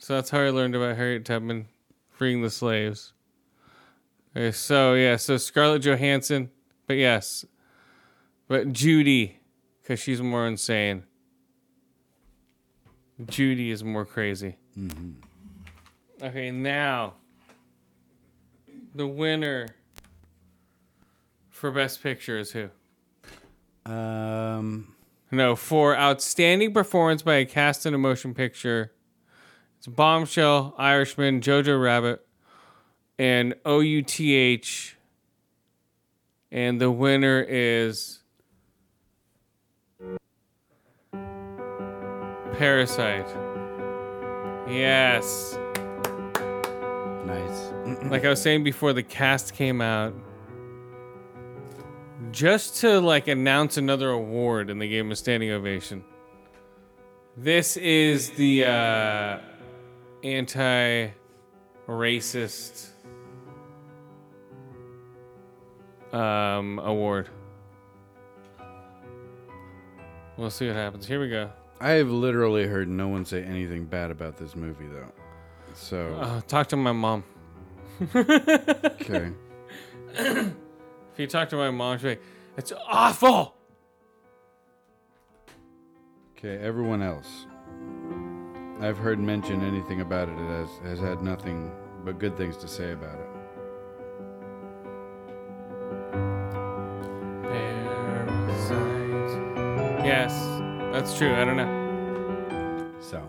[0.06, 1.66] So that's how I learned about Harriet Tubman
[2.12, 3.14] freeing the slaves.
[4.38, 6.52] Okay, so yeah, so Scarlett Johansson,
[6.86, 7.44] but yes,
[8.48, 9.40] but Judy,
[9.82, 11.06] because she's more insane.
[13.26, 14.58] Judy is more crazy.
[16.22, 17.16] Okay, now
[18.94, 19.70] the winner
[21.50, 22.70] for Best Picture is who?
[23.92, 24.94] Um,
[25.32, 28.92] No, for outstanding performance by a cast in a motion picture.
[29.86, 32.26] It's Bombshell, Irishman, Jojo Rabbit,
[33.20, 34.96] and OUTH.
[36.52, 38.24] And the winner is
[42.54, 43.28] Parasite.
[44.68, 45.56] Yes.
[47.28, 47.72] nice.
[48.10, 50.16] like I was saying before the cast came out,
[52.32, 56.04] just to like announce another award and they gave him a standing ovation.
[57.38, 59.38] This is the uh,
[60.26, 62.90] anti-racist
[66.12, 67.30] um, award.
[70.38, 71.08] We'll see what happens.
[71.08, 71.50] Here we go.
[71.80, 75.12] I have literally heard no one say anything bad about this movie, though.
[75.74, 77.24] So, Uh, talk to my mom.
[78.16, 79.32] okay.
[81.14, 82.22] If you talk to my mom, she'll be like,
[82.58, 83.56] "It's awful."
[86.38, 87.46] Okay, everyone else.
[88.82, 90.34] I've heard mention anything about it.
[90.34, 91.72] It has, has had nothing
[92.04, 93.28] but good things to say about it.
[97.50, 99.36] Parasite.
[100.06, 100.34] Yes,
[100.92, 101.34] that's true.
[101.34, 102.92] I don't know.
[103.00, 103.26] So,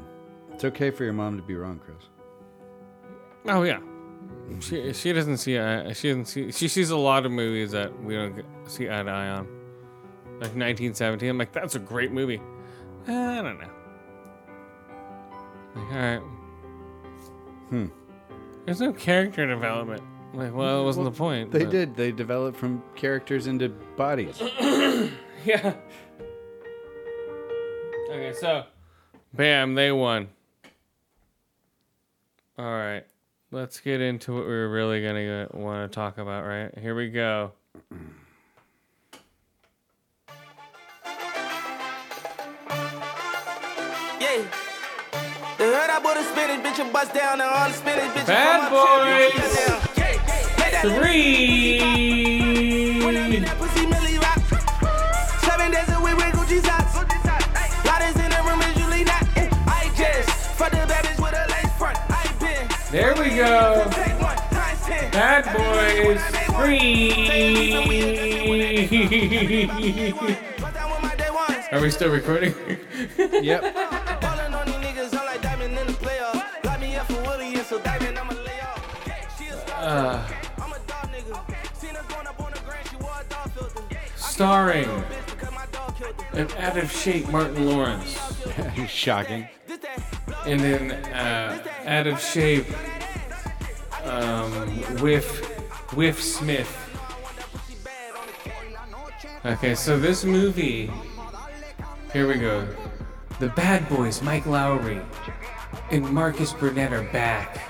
[0.52, 1.96] it's okay for your mom to be wrong, Chris.
[3.48, 3.78] Oh yeah,
[4.60, 7.96] she she doesn't see uh, she doesn't see she sees a lot of movies that
[8.02, 9.46] we don't see eye to eye on.
[10.40, 12.40] Like 1917, I'm like that's a great movie.
[13.06, 13.70] I don't know.
[15.76, 16.22] Like all right.
[17.68, 17.86] Hmm.
[18.64, 20.02] There's no character development.
[20.34, 21.52] Like well, it wasn't the point.
[21.52, 21.96] They but- did.
[21.96, 24.42] They developed from characters into bodies.
[25.44, 25.74] Yeah.
[28.10, 28.64] Okay, so,
[29.32, 30.28] bam, they won.
[32.58, 33.04] All right,
[33.52, 36.44] let's get into what we're really gonna want to talk about.
[36.44, 37.52] Right here we go.
[45.96, 48.26] They heard I bought a spinach, bitch, and bust down and all the spinach, bitch.
[48.26, 49.32] Bad boys.
[50.82, 51.78] Three.
[53.40, 54.38] That pussy Millie rock.
[55.40, 56.96] Seven days a week with Gucci socks.
[57.86, 59.22] Loudest in the room is usually not.
[59.68, 60.28] I just
[60.58, 61.98] fuck the bad bitch with a lace front.
[62.10, 62.68] I been.
[62.90, 63.86] There we go.
[63.90, 65.10] Take one times ten.
[65.12, 66.20] Bad boys.
[66.56, 67.08] Three.
[70.60, 71.64] Bust down with my day ones.
[71.72, 72.54] Are we still recording?
[73.16, 73.95] yep.
[77.66, 77.96] Filter.
[84.36, 86.38] starring Bitch, because my dog killed her.
[86.40, 88.18] an out of shape Martin Lawrence.
[88.86, 89.48] Shocking.
[90.44, 92.66] And then uh, out of shape
[94.04, 94.52] um,
[95.00, 95.42] Whiff
[95.94, 96.70] Whiff Smith.
[99.46, 100.90] Okay, so this movie.
[102.12, 102.68] Here we go.
[103.40, 105.00] The Bad Boys, Mike Lowry
[105.90, 107.60] and Marcus Burnett are back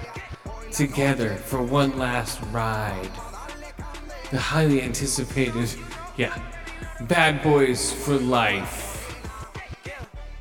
[0.71, 3.11] together for one last ride.
[4.31, 5.71] The highly anticipated,
[6.16, 6.38] yeah,
[7.03, 8.95] Bad Boys for Life.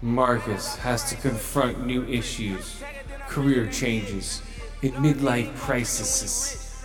[0.01, 2.81] Marcus has to confront new issues,
[3.27, 4.41] career changes,
[4.81, 6.83] and midlife crises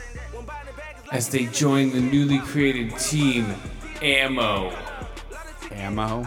[1.12, 3.54] as they join the newly created team
[4.02, 4.72] Ammo.
[5.72, 6.26] Ammo.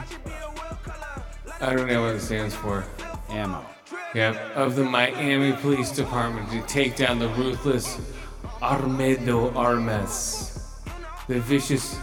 [1.60, 2.86] I don't know what it stands for.
[3.30, 3.66] Ammo.
[4.14, 8.00] Yep, of the Miami Police Department to take down the ruthless
[8.62, 10.70] Armando Armas,
[11.28, 11.98] the vicious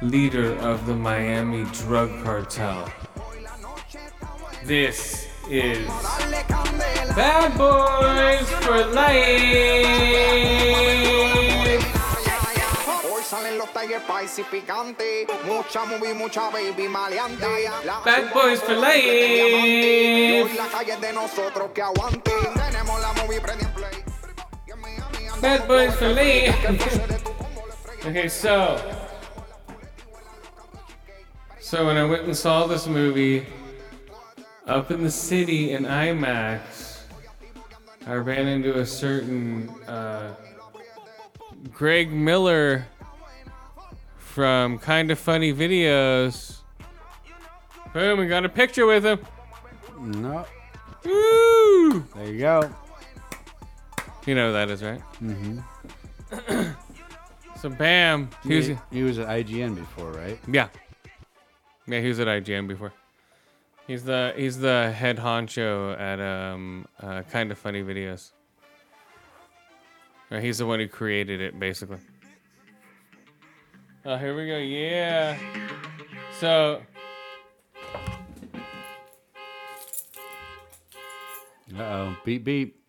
[0.00, 2.88] leader of the Miami drug cartel.
[4.66, 5.88] This is
[7.16, 9.98] Bad Boys for Life.
[13.28, 15.26] Salen los Tiger Spicy picantes.
[15.44, 17.44] Mucha movie, mucha baby maleante.
[18.02, 20.56] Bad Boys for Life.
[20.56, 22.30] la calle de nosotros que aguante.
[22.54, 24.04] Tenemos la movie play.
[24.66, 26.56] Y en Miami ando Bad Boys for Life.
[26.58, 28.08] que entonces de tu combo le fregué.
[28.08, 28.78] Okay, so
[31.60, 33.44] so when I went and saw this movie
[34.66, 37.02] up in the city in IMAX,
[38.06, 40.34] I ran into a certain uh,
[41.74, 42.86] Greg Miller
[44.38, 46.58] from Kind of Funny Videos.
[47.92, 48.20] Boom!
[48.20, 49.18] We got a picture with him.
[50.00, 50.46] No.
[51.04, 52.04] Woo!
[52.14, 52.70] There you go.
[54.26, 55.02] You know who that is, right?
[55.20, 56.70] Mm-hmm.
[57.60, 58.30] so, bam.
[58.44, 60.38] He was, He, was at IGN before, right?
[60.46, 60.68] Yeah.
[61.88, 62.92] Yeah, he was at IGN before.
[63.88, 68.30] He's the he's the head honcho at um uh, kind of funny videos.
[70.30, 71.98] Or he's the one who created it, basically.
[74.04, 74.56] Oh, here we go.
[74.58, 75.36] Yeah.
[76.38, 76.82] So,
[81.76, 82.16] Uh oh.
[82.24, 82.82] Beep beep.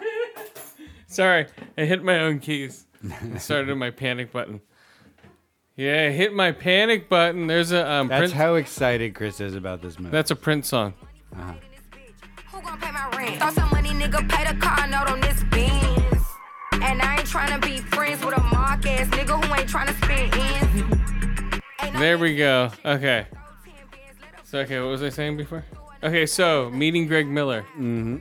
[1.06, 1.46] sorry,
[1.76, 2.86] I hit my own keys.
[3.34, 4.60] I started my panic button.
[5.76, 7.46] Yeah, I hit my panic button.
[7.46, 8.08] There's a um.
[8.08, 10.10] That's Prince, how excited Chris is about this movie.
[10.10, 10.94] that's a Prince song.
[12.50, 13.38] Who gon' pay my rent?
[13.38, 15.47] Throw some money, nigga, pay the car note on this Benz.
[17.34, 20.34] And I ain't tryna be friends with a mark ass nigga who ain't tryna spend
[21.82, 21.98] ends.
[21.98, 22.70] There we go.
[22.84, 23.26] Okay.
[24.44, 25.64] So okay, what was I saying before?
[26.02, 27.62] Okay, so meeting Greg Miller.
[27.76, 28.18] Mm-hmm.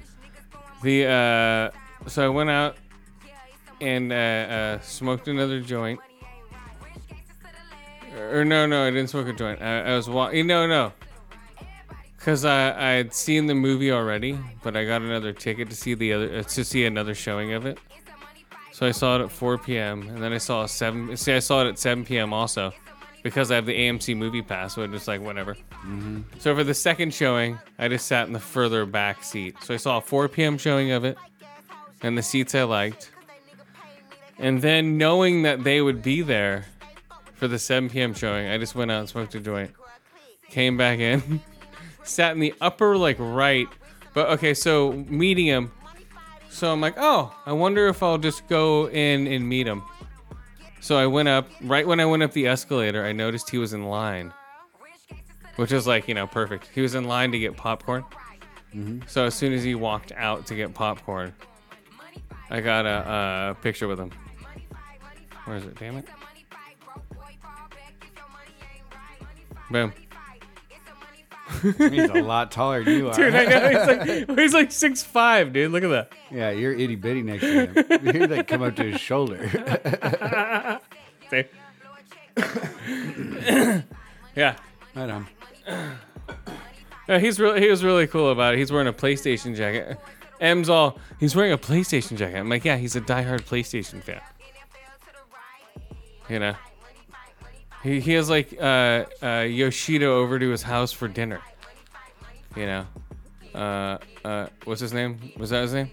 [0.84, 2.78] The uh, so I went out
[3.80, 6.00] and uh, uh, smoked another joint.
[8.18, 9.62] Or no, no, I didn't smoke a joint.
[9.62, 10.48] I, I was walking.
[10.48, 10.92] No, no.
[12.20, 15.94] Cause I I had seen the movie already, but I got another ticket to see
[15.94, 17.80] the other uh, to see another showing of it.
[18.78, 20.08] So I saw it at 4 p.m.
[20.08, 21.18] and then I saw a seven.
[21.18, 22.32] See, I saw it at 7 p.m.
[22.32, 22.72] also,
[23.24, 24.76] because I have the AMC Movie Pass.
[24.76, 25.56] So I'm just like whatever.
[25.56, 26.22] Mm-hmm.
[26.38, 29.56] So for the second showing, I just sat in the further back seat.
[29.64, 30.60] So I saw a 4 p.m.
[30.60, 31.18] showing of it,
[32.04, 33.10] and the seats I liked.
[34.38, 36.68] And then knowing that they would be there
[37.34, 38.14] for the 7 p.m.
[38.14, 39.72] showing, I just went out and smoked a joint.
[40.52, 41.42] Came back in,
[42.04, 43.70] sat in the upper like right.
[44.14, 45.72] But okay, so him.
[46.58, 49.84] So I'm like, oh, I wonder if I'll just go in and meet him.
[50.80, 51.48] So I went up.
[51.62, 54.34] Right when I went up the escalator, I noticed he was in line,
[55.58, 56.68] which is like you know perfect.
[56.74, 58.06] He was in line to get popcorn.
[58.74, 59.02] Mm-hmm.
[59.06, 61.32] So as soon as he walked out to get popcorn,
[62.50, 64.10] I got a, a picture with him.
[65.46, 65.78] Where is it?
[65.78, 66.06] Damn it!
[69.70, 69.94] Boom.
[71.78, 73.14] He's a lot taller than you are.
[73.14, 75.72] Dude, I know he's like he's like six five, dude.
[75.72, 76.12] Look at that.
[76.32, 78.16] Yeah, you're itty bitty next to him.
[78.16, 79.48] You're like come up to his shoulder.
[81.30, 81.44] See?
[84.36, 84.56] yeah.
[84.96, 85.28] right on.
[87.08, 88.58] Yeah, he's really he was really cool about it.
[88.58, 89.98] He's wearing a PlayStation jacket.
[90.40, 92.38] M's all he's wearing a PlayStation jacket.
[92.38, 94.22] I'm like, yeah, he's a diehard PlayStation fan.
[96.30, 96.56] You know,
[97.84, 101.42] he he has like uh, uh, Yoshida over to his house for dinner.
[102.56, 102.88] You know,
[103.54, 105.32] uh, uh, what's his name?
[105.38, 105.92] Was that his name?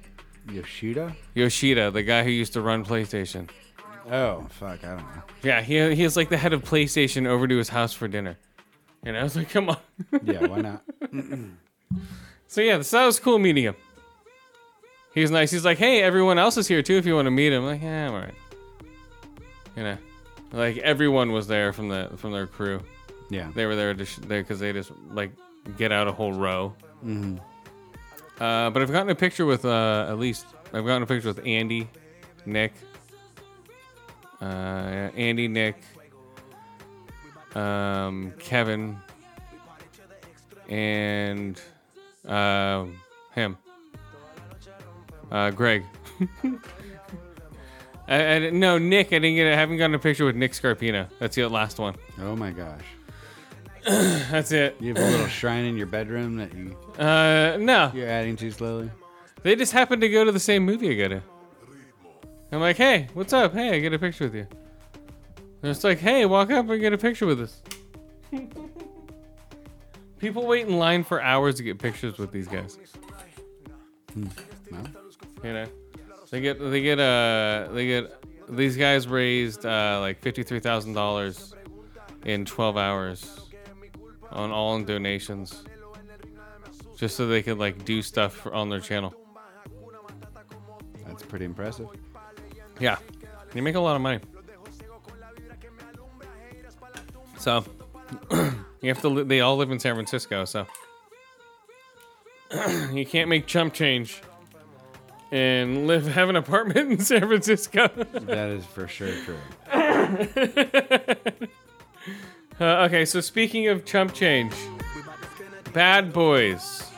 [0.50, 1.14] Yoshida?
[1.34, 3.48] Yoshida, the guy who used to run PlayStation.
[4.10, 5.22] Oh, fuck, I don't know.
[5.42, 8.36] Yeah, he he is like the head of PlayStation over to his house for dinner.
[9.02, 9.78] And I was like, come on.
[10.24, 10.82] Yeah, why not?
[12.46, 13.74] So yeah, so that was cool meeting him.
[15.12, 15.50] He was nice.
[15.50, 17.64] He's like, hey, everyone else is here too if you want to meet him.
[17.64, 18.34] I'm like, yeah, I'm alright.
[19.76, 19.98] You know,
[20.54, 22.80] like everyone was there from the from their crew.
[23.30, 23.50] Yeah.
[23.54, 25.32] They were there just because they just like
[25.76, 26.74] get out a whole row.
[27.04, 27.38] Mm-hmm.
[28.40, 31.44] Uh, but I've gotten a picture with uh, at least I've gotten a picture with
[31.46, 31.88] Andy,
[32.46, 32.72] Nick,
[34.40, 35.76] uh, Andy, Nick,
[37.54, 38.96] um, Kevin,
[40.68, 41.60] and
[42.26, 42.96] um
[43.34, 43.58] him,
[45.30, 45.84] uh, Greg.
[48.08, 49.08] I, I no Nick.
[49.08, 49.46] I didn't get.
[49.52, 51.08] I haven't gotten a picture with Nick Scarpino.
[51.18, 51.94] That's the last one.
[52.20, 52.82] Oh my gosh.
[53.84, 54.76] That's it.
[54.80, 57.90] You have a little shrine in your bedroom that you, Uh, no.
[57.94, 58.90] you're adding to slowly?
[59.42, 61.22] They just happened to go to the same movie I go to.
[62.50, 63.52] I'm like, hey, what's up?
[63.52, 64.46] Hey, I get a picture with you.
[65.62, 67.60] And it's like, hey, walk up and get a picture with us.
[70.18, 72.78] People wait in line for hours to get pictures with these guys.
[74.16, 74.24] Well,
[75.42, 75.66] You know,
[76.34, 78.12] they get they get uh they get
[78.48, 81.54] these guys raised uh like fifty three thousand dollars
[82.24, 83.38] in twelve hours
[84.32, 85.62] on all in donations,
[86.96, 89.14] just so they could like do stuff on their channel.
[91.06, 91.86] that's pretty impressive.
[92.80, 92.98] Yeah,
[93.54, 94.18] you make a lot of money.
[97.38, 97.64] So
[98.32, 99.08] you have to.
[99.08, 100.66] Li- they all live in San Francisco, so
[102.92, 104.20] you can't make chump change
[105.34, 107.88] and live have an apartment in San Francisco.
[107.88, 109.36] That is for sure true.
[112.60, 114.54] Uh, okay, so speaking of chump change,
[115.72, 116.88] Bad Boys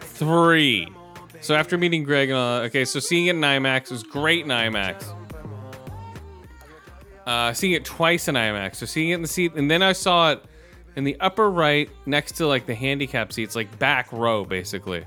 [0.00, 0.88] three.
[1.42, 4.50] So after meeting Greg, and all, okay, so seeing it in IMAX was great in
[4.50, 5.04] IMAX.
[7.26, 9.92] Uh, seeing it twice in IMAX, so seeing it in the seat, and then I
[9.92, 10.42] saw it
[10.96, 15.04] in the upper right next to like the handicap seats, like back row basically,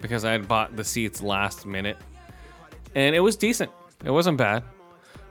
[0.00, 1.98] because I had bought the seats last minute,
[2.96, 3.70] and it was decent.
[4.04, 4.64] It wasn't bad.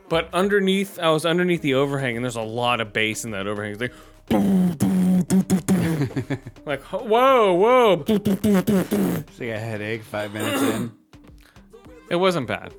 [0.08, 3.48] But underneath, I was underneath the overhang, and there's a lot of bass in that
[3.48, 3.72] overhang.
[3.72, 3.92] It's like,
[6.66, 8.04] like whoa, whoa.
[8.06, 10.92] It's like a headache five minutes in.
[12.08, 12.72] It wasn't bad.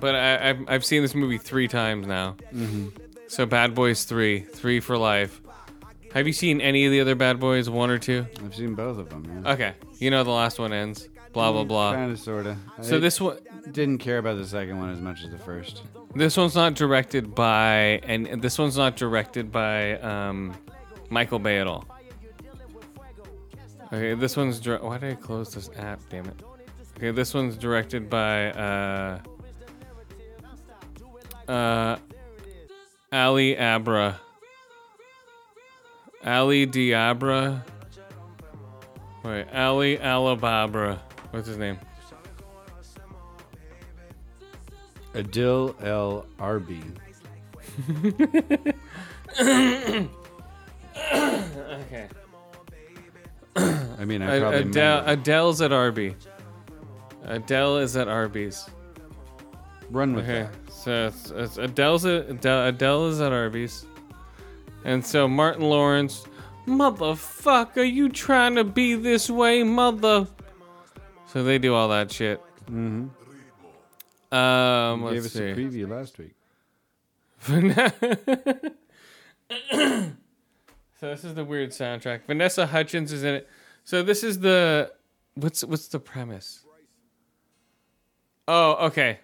[0.00, 2.34] but I, I've I've seen this movie three times now.
[2.52, 2.88] Mm-hmm.
[3.28, 5.40] So Bad Boys Three, three for life.
[6.12, 8.26] Have you seen any of the other Bad Boys, one or two?
[8.44, 9.42] I've seen both of them.
[9.44, 9.52] Yeah.
[9.52, 11.08] Okay, you know the last one ends.
[11.36, 11.92] Blah blah blah.
[11.92, 12.56] Kind of, sorta.
[12.80, 13.36] So I this one,
[13.70, 15.82] didn't care about the second one as much as the first.
[16.14, 20.54] this one's not directed by, and this one's not directed by um,
[21.10, 21.84] Michael Bay at all.
[23.92, 24.58] Okay, this one's.
[24.60, 26.00] Dir- Why did I close this app?
[26.08, 26.40] Damn it.
[26.96, 29.18] Okay, this one's directed by uh,
[31.48, 31.98] uh,
[33.12, 34.18] Ali Abra.
[36.24, 37.62] Ali Diabra.
[39.22, 41.02] Wait, Ali Alababra.
[41.30, 41.78] What's his name?
[45.14, 46.82] Adil El Arbi.
[50.96, 52.08] Okay.
[53.56, 56.14] I mean, I probably Adele, Adele's at Arby.
[57.24, 58.68] Adele is at Arby's.
[59.90, 60.72] run with Okay, that.
[60.72, 63.86] so it's, it's Adele's at, Adele, Adele is at Arby's,
[64.84, 66.26] and so Martin Lawrence,
[66.66, 70.26] motherfucker, you trying to be this way, mother?
[71.36, 72.40] So they do all that shit.
[72.64, 73.08] Mm-hmm.
[74.34, 75.44] Um, Gave let's us see.
[75.44, 76.32] a preview last week.
[80.98, 82.22] so this is the weird soundtrack.
[82.26, 83.50] Vanessa Hudgens is in it.
[83.84, 84.90] So this is the
[85.34, 86.64] what's what's the premise?
[88.48, 89.18] Oh, okay.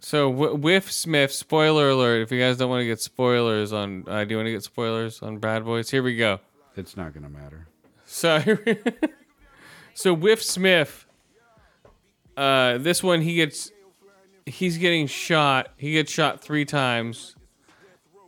[0.00, 1.30] So w- Whiff Smith.
[1.30, 2.22] Spoiler alert!
[2.22, 4.62] If you guys don't want to get spoilers on, uh, do you want to get
[4.62, 5.90] spoilers on Bad Boys?
[5.90, 6.40] Here we go.
[6.74, 7.68] It's not gonna matter.
[8.06, 8.40] So,
[9.92, 11.04] so Whiff Smith.
[12.36, 13.70] Uh, this one he gets,
[14.46, 15.68] he's getting shot.
[15.76, 17.36] He gets shot three times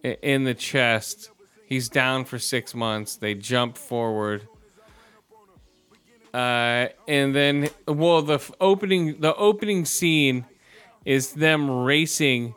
[0.03, 1.31] in the chest.
[1.67, 3.17] He's down for six months.
[3.17, 4.47] They jump forward.
[6.33, 10.45] Uh, and then, well, the opening, the opening scene
[11.05, 12.55] is them racing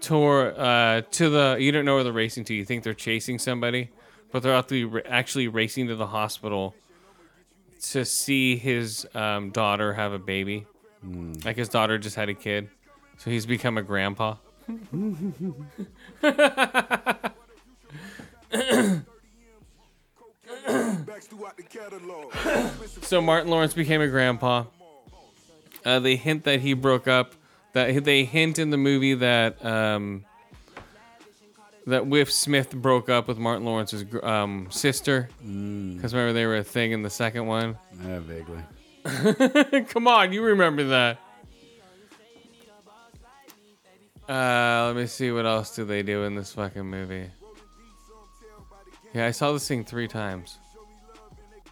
[0.00, 1.56] toward uh, to the.
[1.60, 2.54] You don't know where they're racing to.
[2.54, 3.90] You think they're chasing somebody,
[4.32, 6.74] but they're actually actually racing to the hospital
[7.90, 10.66] to see his um, daughter have a baby.
[11.44, 12.70] Like his daughter just had a kid,
[13.18, 14.36] so he's become a grandpa.
[23.02, 24.64] so Martin Lawrence became a grandpa.
[25.84, 27.34] Uh, they hint that he broke up.
[27.74, 30.24] That they hint in the movie that um,
[31.86, 35.28] that Whiff Smith broke up with Martin Lawrence's um, sister.
[35.38, 37.76] Because remember they were a thing in the second one.
[38.06, 38.60] Yeah, vaguely.
[39.88, 41.18] Come on, you remember that.
[44.28, 47.30] Uh, let me see what else do they do in this fucking movie.
[49.12, 50.58] Yeah, I saw this thing three times.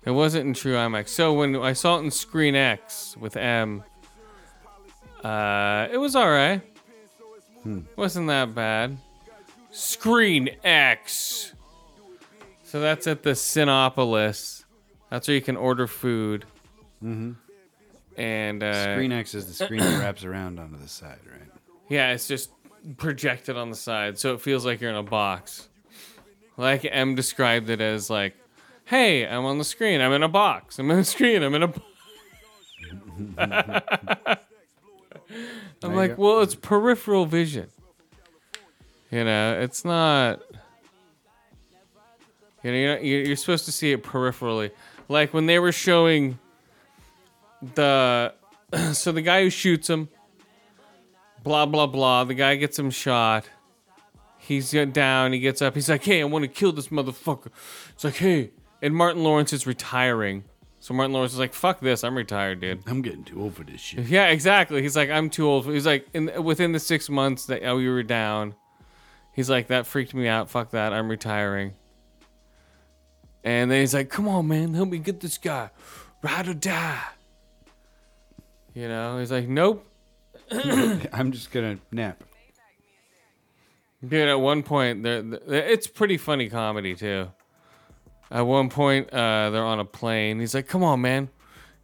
[0.05, 1.09] It wasn't in True IMAX.
[1.09, 3.83] So when I saw it in Screen X with M,
[5.25, 6.63] uh, it was alright.
[7.97, 8.99] Wasn't that bad.
[9.71, 11.55] Screen X.
[12.65, 14.65] So that's at the Cinepolis.
[15.09, 16.45] That's where you can order food.
[17.03, 17.33] Mm-hmm.
[18.17, 21.51] And uh, Screen X is the screen that wraps around onto the side, right?
[21.89, 22.51] yeah, it's just
[22.97, 25.69] projected on the side, so it feels like you're in a box.
[26.57, 28.35] Like M described it as like,
[28.85, 30.01] "Hey, I'm on the screen.
[30.01, 30.79] I'm in a box.
[30.79, 31.43] I'm in the screen.
[31.43, 31.83] I'm in a." Bo-.
[35.85, 36.23] I'm you like, go.
[36.23, 37.69] well, it's peripheral vision.
[39.11, 40.43] You know, it's not.
[42.63, 44.71] You know, you're, not, you're you're supposed to see it peripherally.
[45.09, 46.39] Like when they were showing
[47.75, 48.35] the,
[48.93, 50.09] so the guy who shoots him,
[51.43, 52.25] blah blah blah.
[52.25, 53.49] The guy gets him shot.
[54.39, 55.33] He's down.
[55.33, 55.75] He gets up.
[55.75, 57.51] He's like, "Hey, I want to kill this motherfucker."
[57.91, 58.51] It's like, "Hey,"
[58.81, 60.45] and Martin Lawrence is retiring.
[60.81, 63.63] So Martin Lawrence is like, "Fuck this, I'm retired, dude." I'm getting too old for
[63.63, 64.07] this shit.
[64.07, 64.83] Yeah, exactly.
[64.83, 67.89] He's like, "I'm too old." He's like, in within the six months that uh, we
[67.89, 68.55] were down,
[69.33, 70.51] he's like, "That freaked me out.
[70.51, 71.75] Fuck that, I'm retiring."
[73.45, 75.71] And then he's like, "Come on, man, help me get this guy,
[76.23, 77.01] ride or die."
[78.75, 79.87] You know, he's like, "Nope."
[80.51, 82.23] I'm just gonna nap.
[84.07, 87.29] Dude, at one point, they're, they're- it's pretty funny comedy too.
[88.31, 90.41] At one point, uh, they're on a plane.
[90.41, 91.29] He's like, "Come on, man."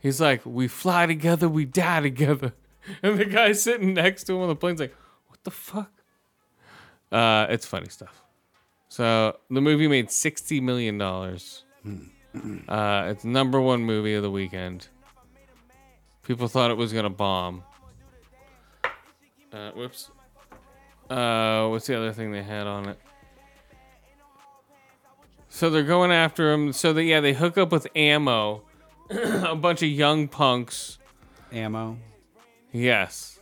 [0.01, 2.53] He's like, "We fly together, we die together."
[3.03, 4.95] And the guy sitting next to him on the plane's like,
[5.27, 5.91] "What the fuck?"
[7.13, 8.23] Uh, it's funny stuff.
[8.89, 11.65] So the movie made sixty million dollars.
[12.67, 14.89] Uh, it's number one movie of the weekend.
[16.29, 17.65] People thought it was gonna bomb.
[19.51, 20.11] Uh, whoops.
[21.09, 22.99] Uh, what's the other thing they had on it?
[25.49, 26.75] So they're going after him.
[26.75, 28.63] So that yeah they hook up with ammo,
[29.11, 30.99] a bunch of young punks.
[31.51, 31.97] Ammo.
[32.73, 33.41] Yes.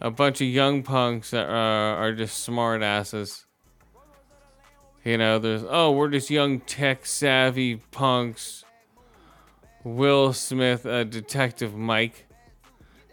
[0.00, 3.46] a bunch of young punks that are, are just smart asses.
[5.04, 8.64] You know, there's oh, we're just young tech savvy punks.
[9.86, 12.26] Will Smith, uh, Detective Mike.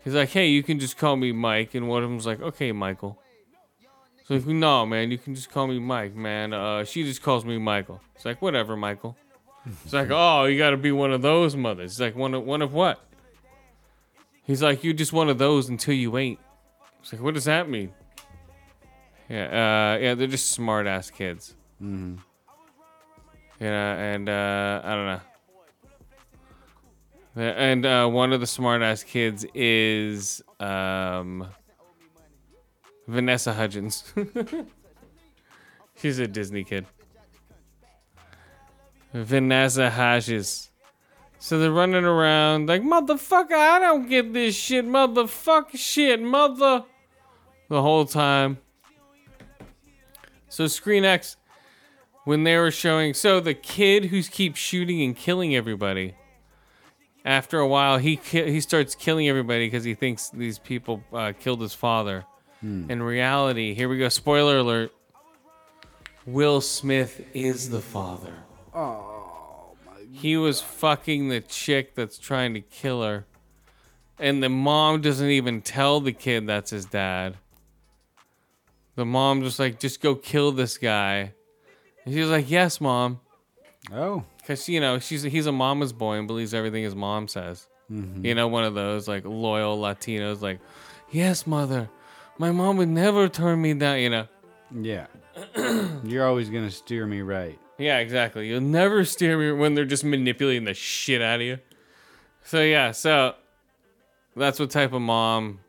[0.03, 2.71] He's like, hey, you can just call me Mike, and one of them's like, okay,
[2.71, 3.19] Michael.
[4.26, 6.51] So like, no, man, you can just call me Mike, man.
[6.51, 8.01] Uh, she just calls me Michael.
[8.15, 9.15] It's like, whatever, Michael.
[9.84, 11.91] It's like, oh, you got to be one of those mothers.
[11.91, 12.99] It's like, one of one of what?
[14.43, 16.39] He's like, you're just one of those until you ain't.
[17.01, 17.93] It's like, what does that mean?
[19.30, 21.55] Yeah, uh, yeah, they're just smart ass kids.
[21.80, 22.15] Mm-hmm.
[23.59, 25.21] Yeah, and uh, I don't know.
[27.36, 31.48] And uh, one of the smart ass kids is um,
[33.08, 34.14] Vanessa Hudgens.
[35.96, 36.86] She's a Disney kid.
[39.14, 40.70] Vanessa Hudgens.
[41.40, 46.86] So they're running around like, motherfucker, I don't get this shit, motherfucker, shit, mother.
[47.68, 48.60] The whole time.
[50.50, 51.36] So Screen X,
[52.26, 56.14] when they were showing, so the kid who keeps shooting and killing everybody,
[57.26, 61.34] after a while, he ki- he starts killing everybody because he thinks these people uh,
[61.39, 62.26] killed his father.
[62.61, 64.07] In reality, here we go.
[64.07, 64.93] Spoiler alert.
[66.26, 68.34] Will Smith is the father.
[68.74, 69.91] Oh my!
[70.13, 73.26] He was fucking the chick that's trying to kill her.
[74.17, 77.36] And the mom doesn't even tell the kid that's his dad.
[78.95, 81.34] The mom just like, just go kill this guy.
[82.05, 83.19] And she's like, yes, mom.
[83.91, 84.24] Oh.
[84.44, 87.68] Because, you know, she's he's a mama's boy and believes everything his mom says.
[87.89, 88.26] Mm-hmm.
[88.26, 90.60] You know, one of those like loyal Latinos, like,
[91.12, 91.89] yes, mother.
[92.38, 94.28] My mom would never turn me down, you know.
[94.72, 95.08] Yeah.
[96.04, 97.58] You're always gonna steer me right.
[97.78, 98.48] Yeah, exactly.
[98.48, 101.60] You'll never steer me when they're just manipulating the shit out of you.
[102.44, 103.36] So yeah, so
[104.36, 105.60] that's what type of mom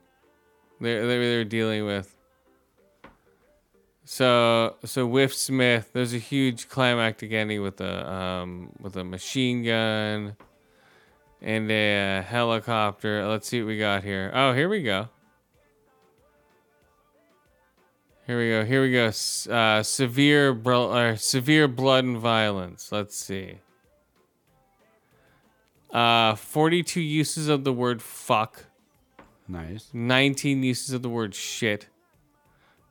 [0.81, 2.14] they're they're, they're dealing with.
[4.05, 9.65] So so with Smith, there's a huge climactic ending with a um with a machine
[9.65, 10.37] gun
[11.41, 13.27] and a helicopter.
[13.27, 14.31] Let's see what we got here.
[14.35, 15.09] Oh, here we go.
[18.27, 18.65] Here we go.
[18.65, 19.05] Here we go.
[19.07, 22.91] S- Uh, severe, bro- uh, severe blood and violence.
[22.91, 23.59] Let's see.
[25.93, 28.65] Uh, 42 uses of the word fuck.
[29.47, 29.91] Nice.
[29.93, 31.89] 19 uses of the word shit.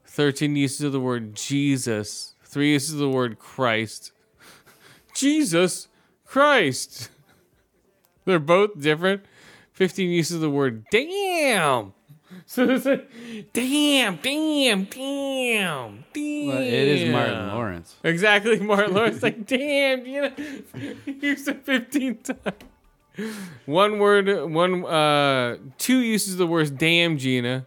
[0.06, 2.36] 13 uses of the word Jesus.
[2.45, 4.12] 3 uses of the word Christ.
[5.16, 5.88] Jesus
[6.26, 7.10] Christ.
[8.26, 9.24] They're both different.
[9.74, 11.93] 15 uses of the word damn.
[12.45, 13.10] So it's like,
[13.54, 16.47] damn, damn, damn, damn.
[16.47, 17.95] Well, it is Martin Lawrence.
[18.04, 19.22] Exactly, Martin Lawrence.
[19.22, 20.32] like, damn, you know,
[21.06, 22.39] used it 15 times.
[23.66, 27.66] One word, one, uh, two uses of the words damn, Gina.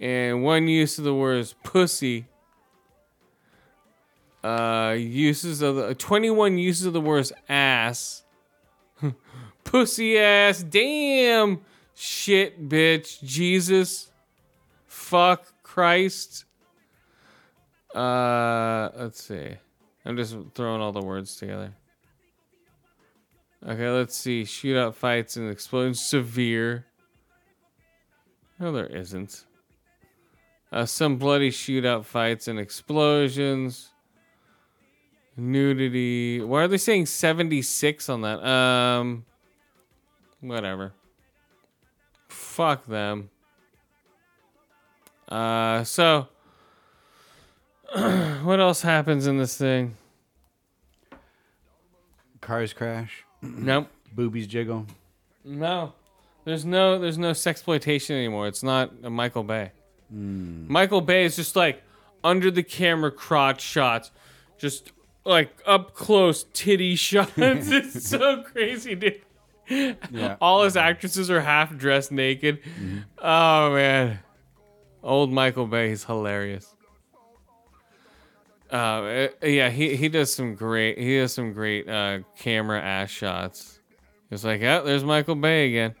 [0.00, 2.26] And one use of the words pussy.
[4.42, 8.24] Uh, uses of the, 21 uses of the words ass.
[9.64, 11.60] Pussy ass, damn,
[11.94, 14.10] shit, bitch, Jesus,
[14.86, 16.44] fuck, Christ.
[17.94, 19.56] Uh, let's see.
[20.04, 21.72] I'm just throwing all the words together.
[23.66, 24.42] Okay, let's see.
[24.42, 26.04] Shootout fights and explosions.
[26.04, 26.84] Severe.
[28.60, 29.44] No, there isn't.
[30.74, 33.92] Uh, some bloody shootout fights and explosions.
[35.36, 36.40] Nudity.
[36.40, 38.44] Why are they saying 76 on that?
[38.44, 39.24] Um,
[40.40, 40.92] whatever.
[42.26, 43.30] Fuck them.
[45.28, 46.26] Uh, so
[48.42, 49.96] what else happens in this thing?
[52.40, 53.24] Cars crash.
[53.42, 53.86] Nope.
[54.12, 54.86] Boobies jiggle.
[55.44, 55.92] No.
[56.44, 58.48] There's no there's no sexploitation anymore.
[58.48, 59.70] It's not a Michael Bay.
[60.14, 61.82] Michael Bay is just like
[62.22, 64.10] under the camera crotch shots,
[64.58, 64.92] just
[65.24, 67.32] like up close titty shots.
[67.36, 69.20] it's so crazy, dude.
[69.68, 70.36] Yeah.
[70.40, 72.60] All his actresses are half dressed naked.
[73.18, 74.20] Oh man.
[75.02, 76.74] Old Michael Bay is hilarious.
[78.72, 83.10] Uh, uh, yeah, he, he does some great he does some great uh, camera ass
[83.10, 83.80] shots.
[84.30, 85.94] It's like, oh, there's Michael Bay again.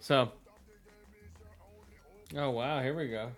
[0.00, 0.32] So,
[2.36, 3.30] oh wow, here we go.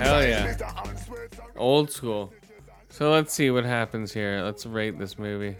[0.00, 0.56] Hell yeah.
[1.56, 2.32] Old school.
[2.88, 4.42] So let's see what happens here.
[4.42, 5.56] Let's rate this movie.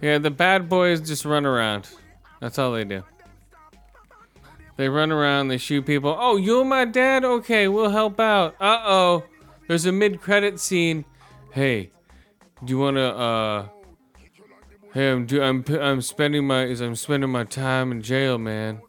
[0.00, 1.88] Yeah, the bad boys just run around.
[2.40, 3.04] That's all they do.
[4.76, 6.16] They run around, they shoot people.
[6.18, 7.22] Oh, you're my dad?
[7.22, 8.54] Okay, we'll help out.
[8.58, 9.24] Uh oh.
[9.68, 11.04] There's a mid credit scene.
[11.52, 11.90] Hey,
[12.64, 13.68] do you wanna uh
[14.92, 18.80] Hey, I'm do I'm I'm spending my is I'm spending my time in jail, man.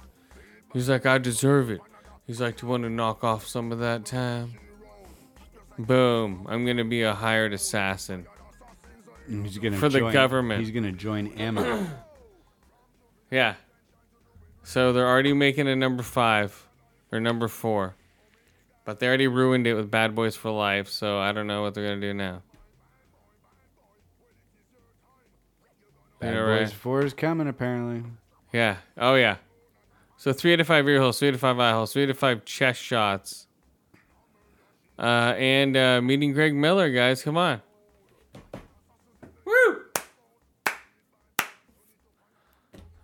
[0.73, 1.81] He's like, I deserve it.
[2.25, 4.53] He's like, do you want to knock off some of that time?
[5.77, 6.47] Boom!
[6.49, 8.25] I'm gonna be a hired assassin.
[9.27, 10.59] He's gonna For the government.
[10.61, 11.87] He's gonna join Ammo.
[13.31, 13.55] Yeah.
[14.63, 16.67] So they're already making a number five
[17.13, 17.95] or number four,
[18.83, 20.89] but they already ruined it with Bad Boys for Life.
[20.89, 22.41] So I don't know what they're gonna do now.
[26.21, 26.71] Bad Yeah, Boys right.
[26.71, 28.03] Four is coming apparently.
[28.53, 28.77] Yeah.
[28.97, 29.37] Oh yeah.
[30.17, 32.11] So three out of five ear holes, three out of five eye holes, three out
[32.11, 33.47] of five chest shots.
[34.99, 37.23] Uh, and uh, meeting Greg Miller, guys.
[37.23, 37.61] Come on.
[39.45, 39.81] Woo!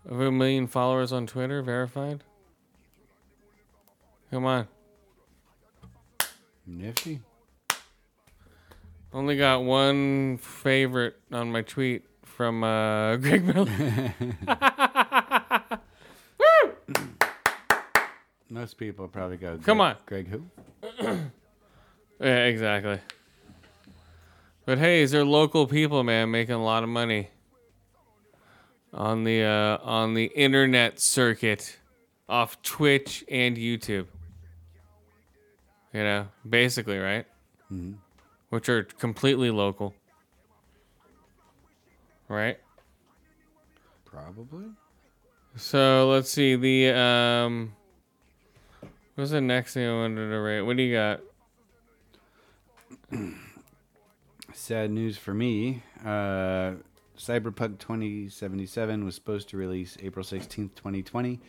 [0.07, 2.23] Over a million followers on Twitter, verified.
[4.29, 4.67] Come on.
[6.67, 7.21] Nifty.
[9.11, 12.05] Only got one favorite on my tweet
[12.37, 14.13] from uh, Greg Miller.
[18.49, 19.57] Most people probably go.
[19.63, 19.95] Come on.
[20.05, 20.43] Greg who?
[22.19, 22.99] Yeah, exactly.
[24.65, 27.29] But hey, these are local people, man, making a lot of money
[28.91, 31.77] on the uh, on the internet circuit,
[32.27, 34.07] off Twitch and YouTube.
[35.93, 37.27] You know, basically, right?
[37.71, 37.97] Mhm.
[38.49, 39.93] Which are completely local,
[42.29, 42.57] right?
[44.05, 44.67] Probably.
[45.55, 47.73] So let's see the um.
[49.15, 50.61] What's the next thing I wanted to rate?
[50.61, 51.21] What do you got?
[54.53, 55.81] Sad news for me.
[56.05, 56.73] Uh,
[57.17, 61.39] Cyberpunk 2077 was supposed to release April 16th, 2020.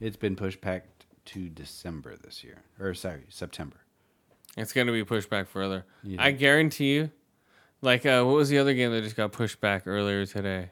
[0.00, 0.86] It's been pushed back
[1.26, 2.62] to December this year.
[2.78, 3.76] Or, sorry, September.
[4.56, 5.84] It's gonna be pushed back further.
[6.02, 7.10] You I guarantee you.
[7.84, 10.70] Like, uh, what was the other game that just got pushed back earlier today?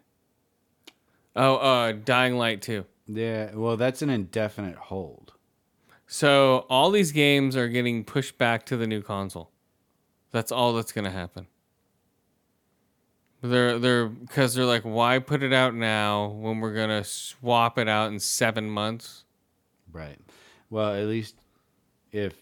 [1.36, 2.86] Oh, uh, Dying Light 2.
[3.06, 5.34] Yeah, well, that's an indefinite hold.
[6.06, 9.50] So all these games are getting pushed back to the new console.
[10.30, 11.48] That's all that's gonna happen.
[13.42, 17.88] They're they're because they're like, why put it out now when we're gonna swap it
[17.88, 19.24] out in seven months?
[19.90, 20.18] Right.
[20.70, 21.34] Well, at least
[22.10, 22.34] if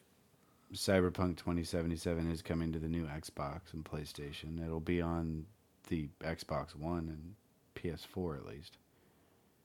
[0.74, 5.46] Cyberpunk 2077 is coming to the new Xbox and PlayStation, it'll be on
[5.88, 7.34] the Xbox One and
[7.74, 8.78] PS4 at least.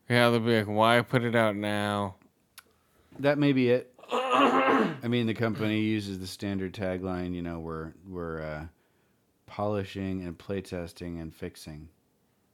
[0.09, 2.15] Yeah, they'll be like, why put it out now?
[3.19, 3.93] That may be it.
[4.11, 8.65] I mean, the company uses the standard tagline, you know, we're we're uh,
[9.45, 11.89] polishing and playtesting and fixing.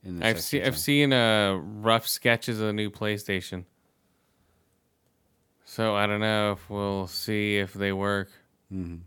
[0.03, 3.65] In the I've seen I've seen uh rough sketches of the new PlayStation.
[5.63, 8.29] So I don't know if we'll see if they work.
[8.71, 8.99] Mhm.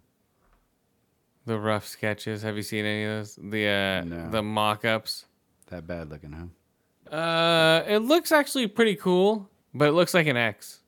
[1.47, 2.43] The rough sketches.
[2.43, 3.37] Have you seen any of those?
[3.37, 4.31] The uh No.
[4.31, 5.27] the mock-ups.
[5.69, 7.15] that bad looking, huh?
[7.15, 10.81] Uh it looks actually pretty cool, but it looks like an X,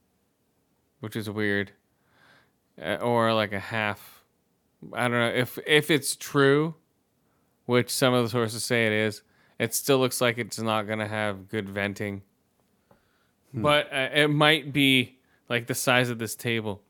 [1.00, 1.72] which is weird.
[2.80, 4.22] Uh, or like a half.
[4.92, 6.74] I don't know if if it's true,
[7.64, 9.22] which some of the sources say it is.
[9.58, 12.22] It still looks like it's not gonna have good venting.
[13.54, 15.18] But uh, it might be
[15.48, 16.82] like the size of this table.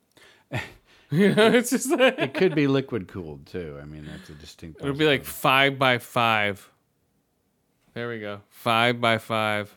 [1.11, 3.79] you know, it's just like It could be liquid cooled too.
[3.81, 4.81] I mean, that's a distinct.
[4.81, 6.69] It would be like five by five.
[7.95, 8.41] There we go.
[8.49, 9.77] Five by five.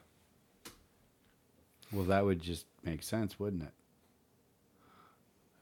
[1.92, 3.74] Well, that would just make sense, wouldn't it?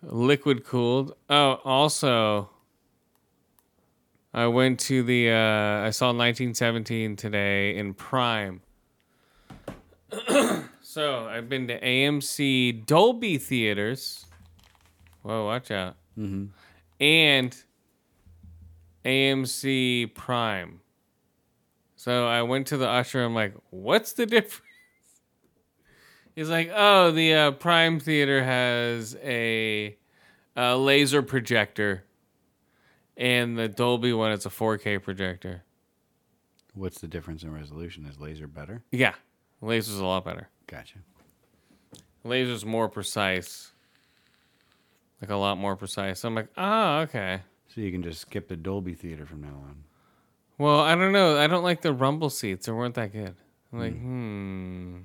[0.01, 1.15] Liquid cooled.
[1.29, 2.49] Oh, also,
[4.33, 5.31] I went to the.
[5.31, 8.61] Uh, I saw 1917 today in Prime.
[10.81, 14.26] so I've been to AMC Dolby theaters.
[15.27, 15.97] Whoa, watch out.
[16.17, 16.45] Mm-hmm.
[17.03, 17.63] And
[19.03, 20.79] AMC Prime.
[21.97, 23.19] So I went to the usher.
[23.19, 24.61] And I'm like, what's the difference?
[26.33, 29.97] He's like, oh, the uh, Prime Theater has a,
[30.55, 32.05] a laser projector,
[33.17, 35.63] and the Dolby one it's a 4K projector.
[36.73, 38.05] What's the difference in resolution?
[38.05, 38.83] Is laser better?
[38.91, 39.15] Yeah,
[39.61, 40.47] laser's a lot better.
[40.67, 40.99] Gotcha.
[42.23, 43.71] Laser's more precise,
[45.21, 46.23] like a lot more precise.
[46.23, 47.41] I'm like, oh, okay.
[47.73, 49.83] So you can just skip the Dolby theater from now on.
[50.57, 51.37] Well, I don't know.
[51.37, 52.65] I don't like the rumble seats.
[52.65, 53.35] They weren't that good.
[53.71, 54.97] I'm like, hmm.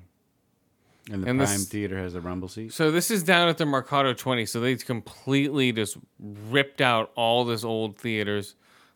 [1.11, 2.71] And the And Prime this- theater has a rumble seat.
[2.73, 4.45] So this is down at the Mercado 20.
[4.45, 8.55] So they completely just ripped out all this old theaters.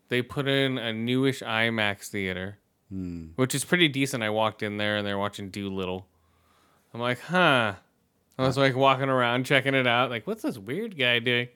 [0.10, 2.60] They put in a newish IMAX theater,
[2.90, 3.28] Hmm.
[3.36, 4.24] which is pretty decent.
[4.24, 6.08] I walked in there and they're watching Dolittle.
[6.94, 7.74] I'm like, huh.
[8.38, 10.10] I was like walking around checking it out.
[10.10, 11.48] Like, what's this weird guy doing?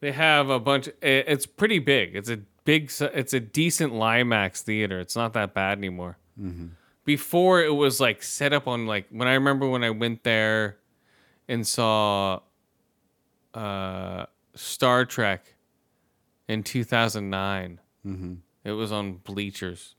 [0.00, 0.88] They have a bunch.
[1.02, 2.16] It's pretty big.
[2.16, 2.90] It's a big.
[3.00, 5.00] It's a decent Limax theater.
[5.00, 6.18] It's not that bad anymore.
[6.40, 6.66] Mm-hmm.
[7.04, 10.76] Before it was like set up on like when I remember when I went there
[11.48, 12.40] and saw
[13.54, 15.54] uh, Star Trek
[16.48, 17.80] in 2009.
[18.06, 18.34] Mm-hmm.
[18.64, 19.94] It was on bleachers,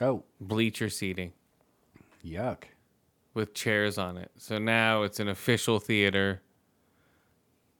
[0.00, 1.32] Oh, bleacher seating
[2.24, 2.64] yuck.
[3.34, 4.30] With chairs on it.
[4.36, 6.42] So now it's an official theater,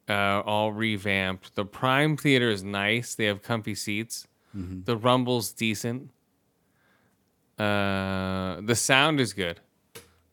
[0.08, 1.54] uh, all revamped.
[1.54, 3.14] The Prime Theater is nice.
[3.14, 4.26] They have comfy seats.
[4.84, 6.10] The Rumble's decent.
[7.58, 9.60] Uh, the sound is good.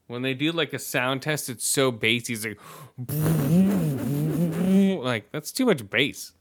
[0.07, 2.33] When they do like a sound test, it's so bassy.
[2.33, 2.59] It's like,
[5.03, 6.33] like that's too much bass.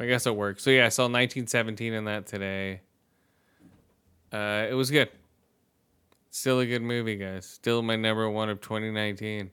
[0.00, 0.62] I guess it works.
[0.62, 2.80] So yeah, I saw 1917 in that today.
[4.32, 5.08] Uh, it was good.
[6.30, 7.46] Still a good movie, guys.
[7.46, 9.50] Still my number one of 2019.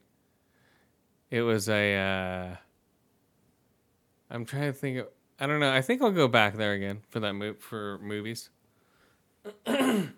[1.30, 1.94] It was a.
[1.94, 2.56] Uh,
[4.30, 4.98] I'm trying to think.
[4.98, 5.08] Of,
[5.40, 5.72] I don't know.
[5.72, 8.50] I think I'll go back there again for that move for movies.
[9.66, 10.12] and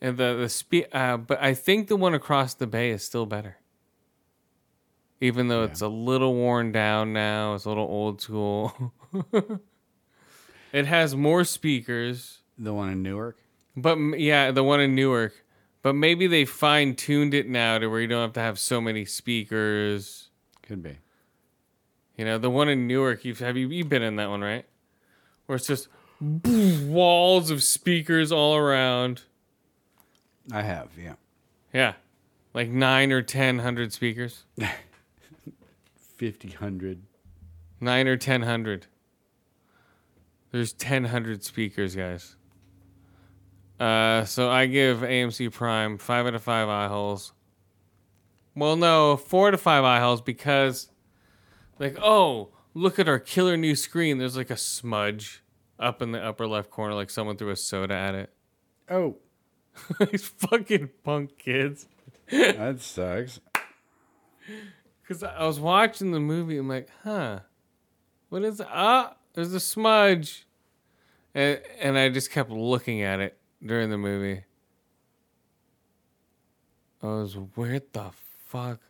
[0.00, 3.58] the the spe- uh, but I think the one across the bay is still better.
[5.20, 8.92] Even though it's a little worn down now, it's a little old school.
[10.72, 12.40] it has more speakers.
[12.58, 13.38] The one in Newark.
[13.76, 15.32] But yeah, the one in Newark.
[15.82, 18.80] But maybe they fine tuned it now to where you don't have to have so
[18.80, 20.30] many speakers.
[20.62, 20.98] Could be.
[22.16, 23.24] You know, the one in Newark.
[23.24, 24.64] You've have you you've been in that one, right?
[25.46, 25.88] Where it's just
[26.20, 29.22] walls of speakers all around.
[30.52, 31.14] I have, yeah.
[31.72, 31.94] Yeah,
[32.54, 34.44] like nine or ten hundred speakers.
[36.16, 37.02] Fifty hundred.
[37.80, 38.86] Nine or ten hundred.
[40.52, 42.36] There's ten hundred speakers, guys.
[43.82, 47.32] Uh, so I give AMC Prime five out of five eye holes.
[48.54, 50.88] Well, no, four to five eye holes because,
[51.80, 54.18] like, oh, look at our killer new screen.
[54.18, 55.42] There's like a smudge
[55.80, 58.32] up in the upper left corner, like someone threw a soda at it.
[58.88, 59.16] Oh,
[60.12, 61.88] These fucking punk kids.
[62.30, 63.40] that sucks.
[65.02, 67.40] Because I was watching the movie, I'm like, huh,
[68.28, 69.16] what is ah?
[69.34, 70.46] There's a smudge,
[71.34, 74.44] and and I just kept looking at it during the movie.
[77.02, 78.10] I was, where the
[78.46, 78.80] fuck?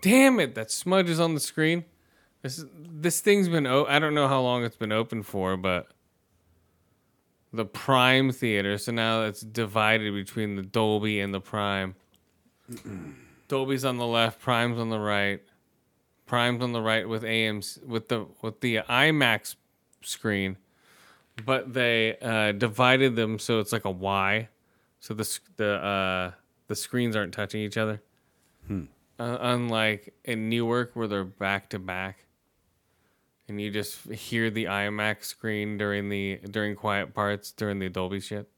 [0.00, 0.54] Damn it!
[0.54, 1.84] That smudge is on the screen.
[2.42, 5.88] This this thing's been o- I don't know how long it's been open for, but
[7.52, 8.78] the Prime Theater.
[8.78, 11.94] So now it's divided between the Dolby and the Prime.
[13.48, 15.42] Dolby's on the left, Prime's on the right.
[16.26, 19.56] Prime's on the right with AM's with the with the IMAX
[20.02, 20.56] screen,
[21.44, 24.48] but they uh, divided them so it's like a Y,
[25.00, 26.30] so the the uh,
[26.68, 28.02] the screens aren't touching each other.
[29.18, 32.26] Uh, unlike in Newark where they're back to back,
[33.48, 38.20] and you just hear the IMAX screen during the during quiet parts during the Dolby
[38.20, 38.48] shit.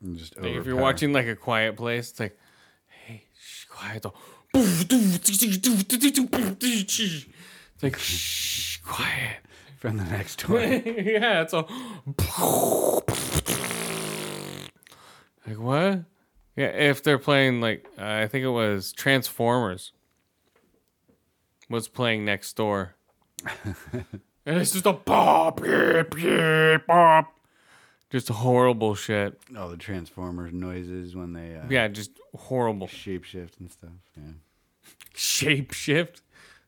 [0.00, 2.38] And Just Like, if you're watching like a quiet place, it's like,
[3.06, 4.04] hey, shh, quiet.
[7.74, 9.38] It's like, shh, quiet.
[9.84, 10.60] From the next door.
[10.60, 11.68] yeah, it's all.
[15.46, 16.04] Like what?
[16.56, 19.92] Yeah, if they're playing like uh, I think it was Transformers
[21.68, 22.94] was playing next door,
[23.62, 27.34] and it's just a pop, beep, beep, pop,
[28.08, 29.38] just horrible shit.
[29.54, 32.86] All the Transformers noises when they uh, Yeah, just horrible.
[32.88, 33.90] shapeshift and stuff.
[34.16, 34.32] Yeah.
[35.14, 36.22] Shapeshift.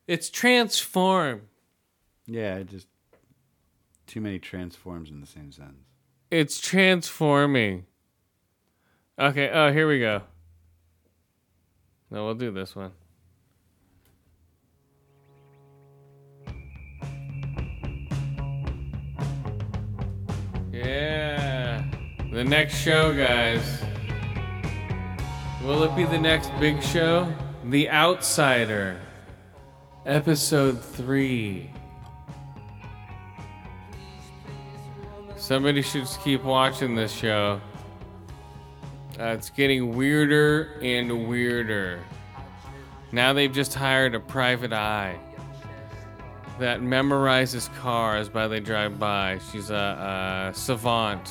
[0.07, 1.43] It's transform.
[2.27, 2.89] Yeah, it just
[4.07, 5.89] too many transforms in the same sentence.
[6.31, 7.87] It's transforming.
[9.19, 10.23] Okay, oh, here we go.
[12.11, 12.93] No, we'll do this one.
[20.73, 21.85] Yeah.
[22.33, 23.83] The next show, guys.
[25.65, 27.33] Will it be the next big show?
[27.65, 29.01] The Outsider.
[30.05, 31.71] Episode 3.
[35.47, 37.61] Somebody should just keep watching this show.
[39.17, 42.01] Uh, it's getting weirder and weirder.
[43.13, 45.17] Now they've just hired a private eye
[46.59, 49.39] that memorizes cars by they drive by.
[49.53, 51.23] She's a, a savant.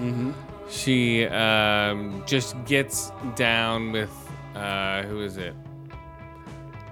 [0.00, 0.32] Mm-hmm.
[0.68, 4.10] She um, just gets down with
[4.56, 5.54] uh, who is it?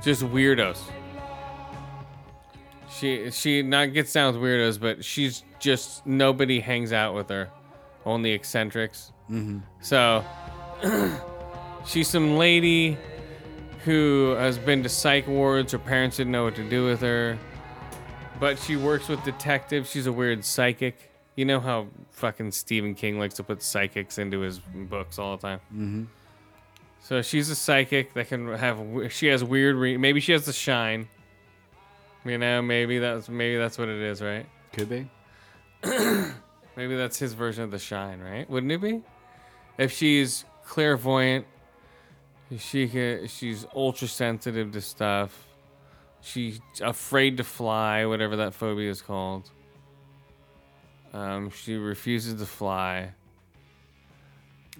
[0.05, 0.78] Just weirdos.
[2.88, 7.48] She she not gets down with weirdos, but she's just nobody hangs out with her,
[8.04, 9.12] only eccentrics.
[9.30, 9.60] Mm-hmm.
[9.80, 10.22] So
[11.86, 12.98] she's some lady
[13.86, 15.72] who has been to psych wards.
[15.72, 17.38] Her parents didn't know what to do with her.
[18.38, 19.90] But she works with detectives.
[19.90, 21.10] She's a weird psychic.
[21.34, 25.42] You know how fucking Stephen King likes to put psychics into his books all the
[25.48, 25.60] time.
[25.74, 26.06] Mhm.
[27.00, 28.78] So she's a psychic that can have.
[29.10, 29.76] She has weird.
[29.76, 31.08] Re- maybe she has the shine.
[32.24, 34.46] You know, maybe that's maybe that's what it is, right?
[34.72, 35.08] Could be.
[36.76, 38.49] Maybe that's his version of the shine, right?
[38.49, 39.03] Wouldn't it be?
[39.78, 41.47] If she's clairvoyant,
[42.59, 45.47] she can, she's ultra sensitive to stuff.
[46.20, 49.51] She's afraid to fly, whatever that phobia is called.
[51.12, 53.12] Um, she refuses to fly.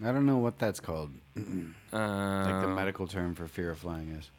[0.03, 1.11] I don't know what that's called.
[1.37, 1.45] like
[1.93, 4.31] the Um, medical term for fear of flying is.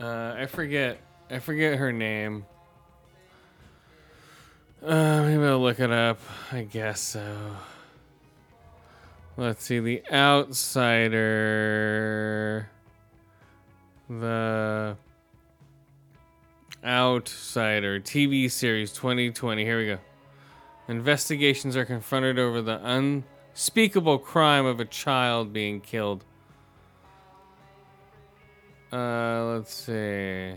[0.00, 1.00] Uh, I forget.
[1.30, 2.44] I forget her name.
[4.84, 6.20] Uh, maybe I'll look it up.
[6.52, 7.56] I guess so.
[9.38, 9.78] Let's see.
[9.78, 11.18] The Outsider.
[14.10, 14.98] The
[16.84, 19.64] Outsider TV series 2020.
[19.64, 19.98] Here we go.
[20.86, 26.26] Investigations are confronted over the unspeakable crime of a child being killed.
[28.92, 30.52] Uh, let's see.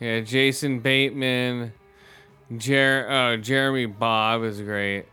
[0.00, 1.72] Yeah, Jason Bateman,
[2.56, 5.04] Jer- oh, Jeremy Bobb is great.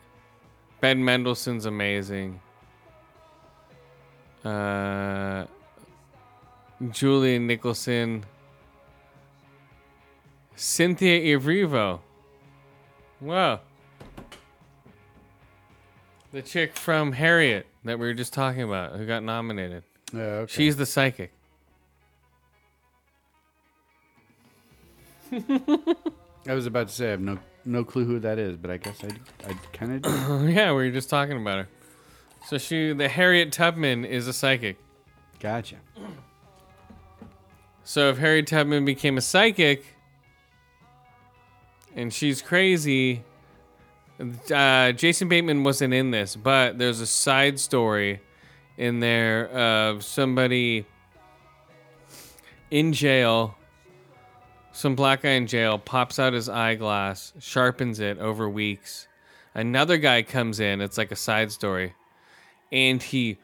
[0.80, 2.40] Ben Mendelsohn's amazing.
[4.44, 5.46] Uh,
[6.82, 8.26] Julianne Nicholson,
[10.56, 12.00] Cynthia Erivo.
[13.20, 13.60] Whoa.
[16.32, 19.84] The chick from Harriet that we were just talking about who got nominated.
[20.14, 20.54] Yeah, okay.
[20.54, 21.32] She's the psychic.
[26.48, 28.78] I was about to say I have no no clue who that is, but I
[28.78, 31.68] guess I I kind of yeah, we were just talking about her.
[32.48, 34.78] So she, the Harriet Tubman, is a psychic.
[35.39, 35.78] Gotcha.
[37.84, 39.84] So if Harriet Tubman became a psychic,
[41.96, 43.24] and she's crazy,
[44.54, 48.22] uh, Jason Bateman wasn't in this, but there's a side story
[48.78, 50.86] in there of somebody
[52.70, 53.56] in jail.
[54.76, 59.07] Some black guy in jail pops out his eyeglass, sharpens it over weeks.
[59.53, 60.82] Another guy comes in.
[60.82, 61.93] It's like a side story,
[62.73, 63.38] and he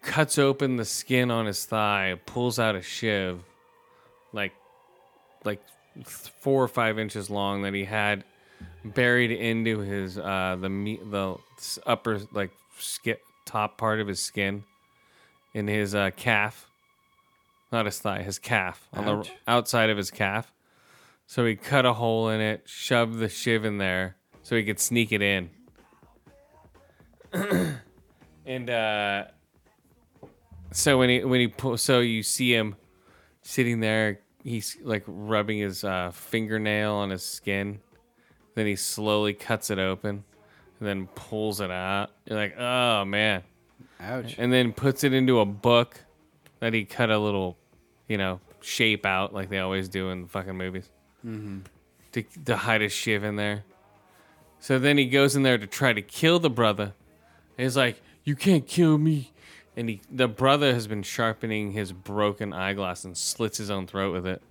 [0.00, 3.42] cuts open the skin on his thigh, pulls out a shiv,
[4.32, 4.52] like
[5.44, 5.60] like
[6.04, 8.22] four or five inches long that he had
[8.84, 11.34] buried into his uh the meat the
[11.84, 14.62] upper like skin top part of his skin
[15.52, 16.68] in his uh calf
[17.72, 20.52] not his thigh his calf on the outside of his calf
[21.30, 24.80] so he cut a hole in it shoved the shiv in there so he could
[24.80, 25.48] sneak it in
[28.44, 29.24] and uh
[30.72, 32.76] so when he when he pull, so you see him
[33.42, 37.80] sitting there, he's like rubbing his uh, fingernail on his skin.
[38.54, 40.24] Then he slowly cuts it open,
[40.78, 42.10] and then pulls it out.
[42.24, 43.42] You're like, oh man,
[44.00, 44.36] Ouch.
[44.38, 46.04] and then puts it into a book
[46.60, 47.56] that he cut a little,
[48.08, 50.88] you know, shape out like they always do in the fucking movies
[51.24, 51.62] Mhm.
[52.12, 53.64] to to hide his shiv in there.
[54.58, 56.92] So then he goes in there to try to kill the brother.
[57.56, 59.32] And he's like, "You can't kill me."
[59.76, 64.12] And he, the brother has been sharpening his broken eyeglass and slits his own throat
[64.12, 64.42] with it.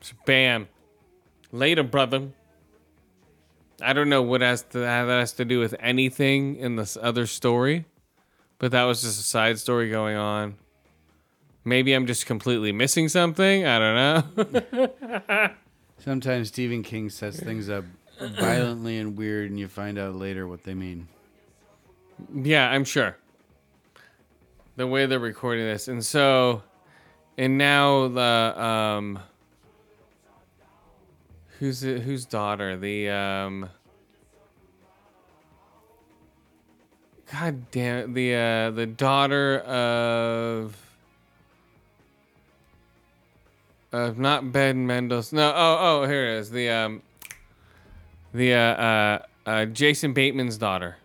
[0.00, 0.68] So bam,
[1.52, 2.28] later, brother.
[3.80, 7.26] I don't know what has to that has to do with anything in this other
[7.26, 7.84] story,
[8.58, 10.56] but that was just a side story going on.
[11.66, 13.66] Maybe I'm just completely missing something.
[13.66, 15.48] I don't know.
[15.98, 17.84] Sometimes Stephen King sets things up
[18.20, 21.08] violently and weird, and you find out later what they mean.
[22.32, 23.16] Yeah, I'm sure.
[24.76, 26.62] The way they're recording this, and so,
[27.36, 29.18] and now the um,
[31.58, 32.76] who's the, whose daughter?
[32.76, 33.70] The um,
[37.32, 40.85] God damn it, the uh, the daughter of
[43.96, 45.36] of not Ben Mendelsohn.
[45.36, 46.50] No, oh oh here it is.
[46.50, 47.02] The um,
[48.32, 50.96] the uh, uh, uh Jason Bateman's daughter.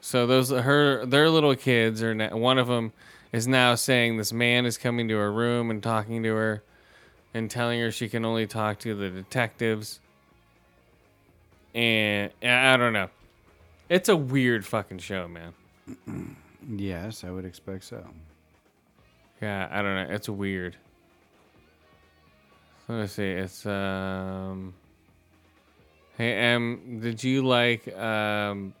[0.00, 2.92] So those her their little kids are now, one of them
[3.32, 6.62] is now saying this man is coming to her room and talking to her
[7.34, 10.00] and telling her she can only talk to the detectives.
[11.74, 13.10] And I don't know.
[13.88, 15.54] It's a weird fucking show, man.
[16.70, 18.04] Yes, I would expect so.
[19.40, 20.14] Yeah, I don't know.
[20.14, 20.76] It's weird.
[22.88, 23.30] So Let me see.
[23.32, 24.72] It's um.
[26.16, 28.72] Hey, um, did you like um,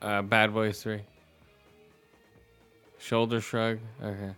[0.00, 1.02] uh, Bad Boys Three?
[2.98, 3.80] Shoulder shrug.
[4.02, 4.30] Okay.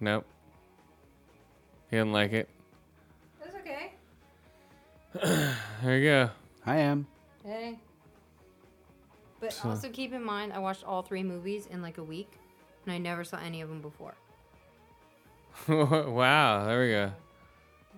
[0.00, 0.24] Nope.
[1.90, 2.48] He didn't like it.
[3.40, 3.92] That's okay.
[5.82, 6.30] There you go.
[6.64, 7.06] I am.
[7.44, 7.78] Hey.
[9.40, 12.38] But So- also keep in mind, I watched all three movies in like a week,
[12.84, 14.14] and I never saw any of them before.
[15.68, 17.12] wow, there we go.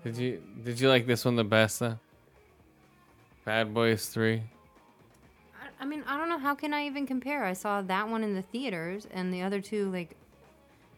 [0.04, 1.98] Did you did you like this one the best though?
[3.44, 4.42] Bad Boys Three.
[5.54, 7.44] I, I mean, I don't know how can I even compare.
[7.44, 10.16] I saw that one in the theaters, and the other two like,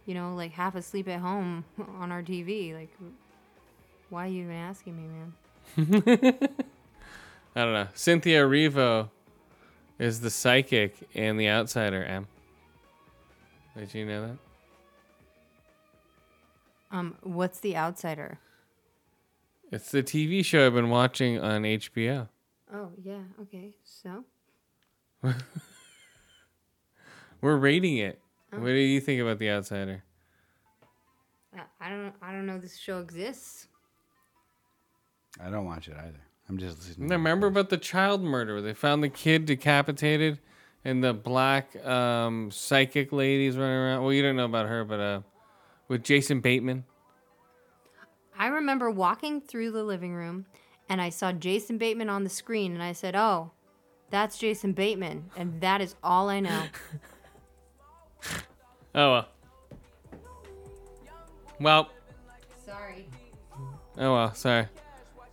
[0.07, 1.65] you know, like half asleep at home
[1.99, 2.75] on our TV.
[2.75, 2.91] Like,
[4.11, 6.39] why are you even asking me, man?
[7.57, 7.89] I don't know.
[7.95, 9.09] Cynthia Erivo
[9.99, 12.05] is the psychic and the outsider.
[12.05, 12.27] Em,
[13.77, 14.50] did you know that?
[16.91, 18.39] Um, what's the outsider?
[19.71, 22.29] It's the TV show I've been watching on HBO.
[22.73, 23.75] Oh yeah, okay.
[23.85, 24.25] So
[27.41, 28.19] We're rating it.
[28.53, 28.59] Oh.
[28.59, 30.03] What do you think about the outsider?
[31.55, 33.69] I, I don't, I don't know this show exists.
[35.43, 36.21] I don't watch it either.
[36.49, 37.09] I'm just listening.
[37.09, 38.55] No, remember about the child murder?
[38.55, 40.41] where They found the kid decapitated,
[40.85, 44.03] and the black um, psychic ladies running around.
[44.03, 45.21] Well, you don't know about her, but uh,
[45.91, 46.85] with Jason Bateman.
[48.39, 50.47] I remember walking through the living room
[50.89, 53.51] and I saw Jason Bateman on the screen and I said, "Oh,
[54.09, 56.63] that's Jason Bateman." And that is all I know.
[58.93, 59.29] Oh well.
[61.61, 61.91] Well,
[62.67, 63.07] Sorry.
[63.97, 64.35] oh well.
[64.35, 64.67] Sorry.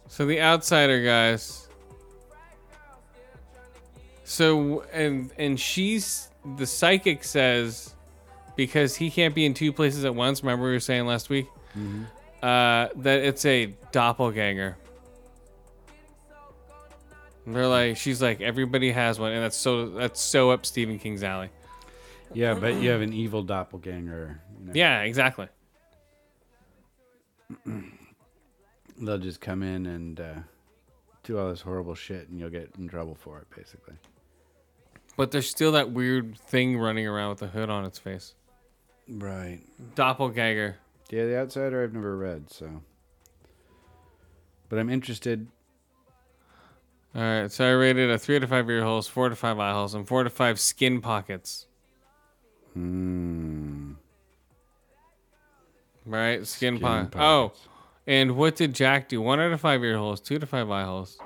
[0.07, 1.67] So the outsider guys.
[4.23, 7.95] So and and she's the psychic says
[8.57, 10.43] because he can't be in two places at once.
[10.43, 11.47] Remember we were saying last week
[12.43, 14.75] uh, that it's a doppelganger.
[17.45, 20.99] And They're like, she's like, everybody has one, and that's so that's so up Stephen
[20.99, 21.49] King's alley.
[22.33, 24.41] Yeah, but you have an evil doppelganger.
[24.59, 24.71] You know.
[24.75, 25.47] Yeah, exactly.
[28.99, 30.33] They'll just come in and uh,
[31.23, 33.93] do all this horrible shit, and you'll get in trouble for it, basically.
[35.15, 38.35] But there's still that weird thing running around with the hood on its face.
[39.09, 39.61] Right.
[39.95, 40.75] Doppelganger.
[41.09, 42.81] Yeah, The Outsider I've never read, so.
[44.69, 45.47] But I'm interested.
[47.15, 49.71] All right, so I rated a three to five ear holes, four to five eye
[49.71, 51.65] holes, and four to five skin pockets.
[52.73, 53.93] Hmm.
[56.05, 57.11] Right, skin, Skin pocket.
[57.11, 57.57] pockets.
[57.59, 57.69] Oh,
[58.05, 59.21] and what did Jack do?
[59.21, 61.17] One out of five ear holes, two to five eye holes,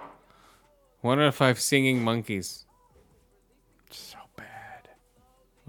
[1.02, 2.66] one out of five singing monkeys.
[3.90, 4.90] So bad.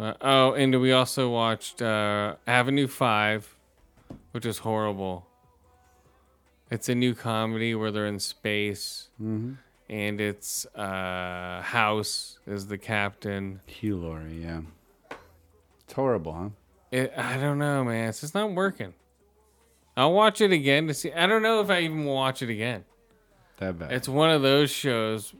[0.02, 3.54] Uh, oh, and we also watched uh, Avenue Five,
[4.32, 5.26] which is horrible.
[6.70, 9.58] It's a new comedy where they're in space, Mhm.
[9.88, 13.60] and it's uh, House is the captain.
[13.66, 14.62] Hugh Laurie, yeah.
[15.84, 16.48] It's horrible, huh?
[16.90, 18.08] It, I don't know, man.
[18.08, 18.94] It's just not working.
[19.96, 21.12] I'll watch it again to see.
[21.12, 22.84] I don't know if I even will watch it again.
[23.58, 23.92] That bad.
[23.92, 25.32] It's one of those shows.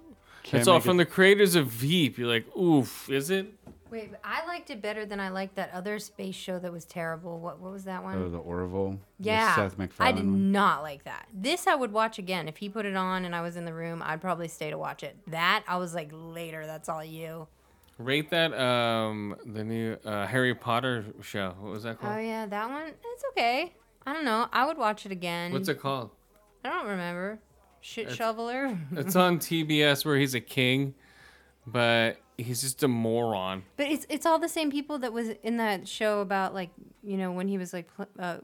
[0.44, 2.16] Can't it's all from it- the creators of Veep.
[2.18, 3.46] You're like, oof, is it?
[3.92, 6.86] Wait, but I liked it better than I liked that other space show that was
[6.86, 7.38] terrible.
[7.38, 8.16] What what was that one?
[8.22, 8.98] Oh, the Orville.
[9.20, 10.50] the yeah, Seth I did one.
[10.50, 11.28] not like that.
[11.34, 13.74] This I would watch again if he put it on and I was in the
[13.74, 14.02] room.
[14.02, 15.14] I'd probably stay to watch it.
[15.26, 16.66] That I was like later.
[16.66, 17.46] That's all you.
[17.98, 21.54] Rate that um the new uh, Harry Potter show.
[21.60, 22.14] What was that called?
[22.16, 22.88] Oh yeah, that one.
[22.88, 23.74] It's okay.
[24.06, 24.48] I don't know.
[24.54, 25.52] I would watch it again.
[25.52, 26.08] What's it called?
[26.64, 27.40] I don't remember.
[27.82, 28.78] Shit It's- shoveler.
[28.92, 30.94] It's on TBS where he's a king,
[31.66, 33.62] but he's just a moron.
[33.76, 36.70] But it's it's all the same people that was in that show about like
[37.02, 37.88] you know when he was like
[38.18, 38.38] uh,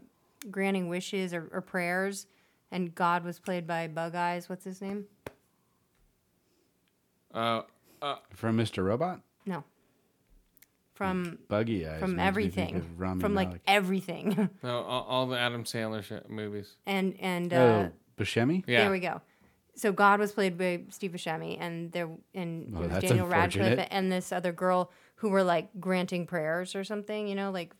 [0.50, 2.26] granting wishes or, or prayers,
[2.70, 4.48] and God was played by Bug Eyes.
[4.48, 5.06] What's his name?
[7.34, 7.62] Uh,
[8.00, 8.84] uh, From Mr.
[8.84, 9.20] Robot?
[9.46, 9.64] No.
[10.94, 12.00] From Buggy Eyes.
[12.00, 12.76] from makes me think everything.
[12.76, 13.62] of Rami From like Malek.
[13.68, 14.50] everything.
[14.62, 16.74] no, all, all the Adam Sandler sh- movies.
[16.86, 18.64] and and uh, Oh, Buscemi?
[18.66, 18.80] Yeah.
[18.82, 19.20] there we go.
[19.78, 24.32] So God was played by Steve Buscemi, and there and Oh, Daniel Radcliffe and this
[24.32, 27.28] other girl who were like granting prayers or something.
[27.28, 27.72] You know, like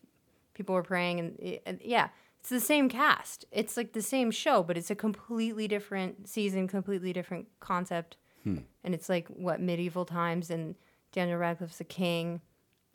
[0.53, 2.07] people were praying, and, and yeah,
[2.39, 3.43] it's the same cast.
[3.51, 8.15] It's like the same show, but it's a completely different season, completely different concept,
[8.45, 8.59] Hmm.
[8.85, 10.75] and it's like what medieval times, and
[11.11, 12.39] Daniel Radcliffe's a king,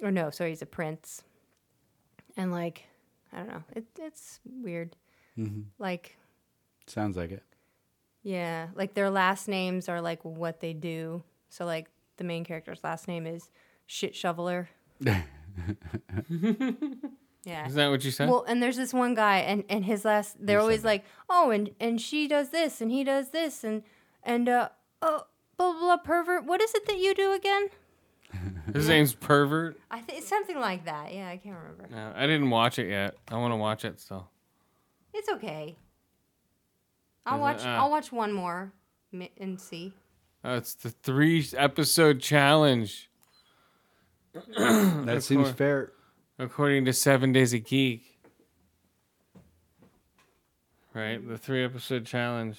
[0.02, 1.22] or no, sorry, he's a prince,
[2.38, 2.84] and like
[3.34, 4.96] I don't know, it, it's weird.
[5.36, 5.64] Mhm.
[5.78, 6.16] Like
[6.86, 7.42] Sounds like it.
[8.24, 11.22] Yeah, like their last names are like what they do.
[11.50, 13.50] So like the main character's last name is
[13.86, 14.68] Shit Shoveler.
[15.00, 15.22] yeah.
[17.66, 18.28] Is that what you said?
[18.28, 21.70] Well, and there's this one guy, and and his last they're always like, oh, and
[21.78, 23.82] and she does this, and he does this, and
[24.22, 24.70] and uh
[25.02, 25.26] oh
[25.58, 26.44] blah blah, blah pervert.
[26.46, 27.68] What is it that you do again?
[28.72, 29.78] His name's Pervert.
[29.90, 31.14] I think it's something like that.
[31.14, 31.86] Yeah, I can't remember.
[31.90, 33.14] No, I didn't watch it yet.
[33.28, 34.28] I want to watch it still.
[35.12, 35.76] It's okay.
[37.26, 37.60] I'll watch.
[37.62, 37.80] ah.
[37.80, 38.72] I'll watch one more
[39.38, 39.92] and see.
[40.44, 43.08] Oh, it's the three episode challenge.
[44.56, 45.92] That seems Accor- fair.
[46.38, 48.02] According to Seven Days a Geek.
[50.92, 51.26] Right?
[51.26, 52.58] The three episode challenge.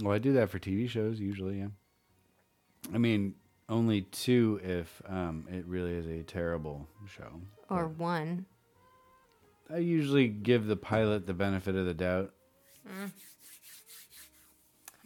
[0.00, 1.58] Well, I do that for TV shows usually.
[1.58, 1.68] Yeah.
[2.94, 3.34] I mean,
[3.68, 7.40] only two if um, it really is a terrible show.
[7.68, 8.46] Or one.
[9.72, 12.32] I usually give the pilot the benefit of the doubt.
[12.88, 13.10] Mm.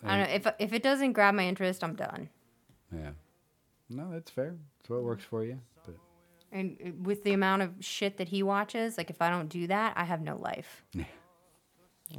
[0.05, 0.35] I don't know.
[0.35, 2.29] If if it doesn't grab my interest, I'm done.
[2.93, 3.11] Yeah.
[3.89, 4.55] No, that's fair.
[4.79, 5.59] That's what works for you.
[5.87, 5.95] But
[6.51, 9.93] And with the amount of shit that he watches, like if I don't do that,
[9.97, 10.85] I have no life.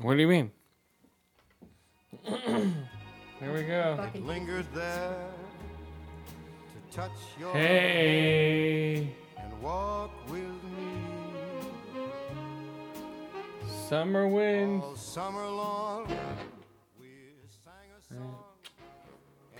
[0.01, 0.51] What do you mean?
[2.25, 4.07] There we go.
[4.15, 5.15] Lingers there
[6.89, 9.13] to touch your Hey.
[9.37, 12.07] and walk with me
[13.89, 14.81] Summer wind.
[14.81, 16.07] all summer long.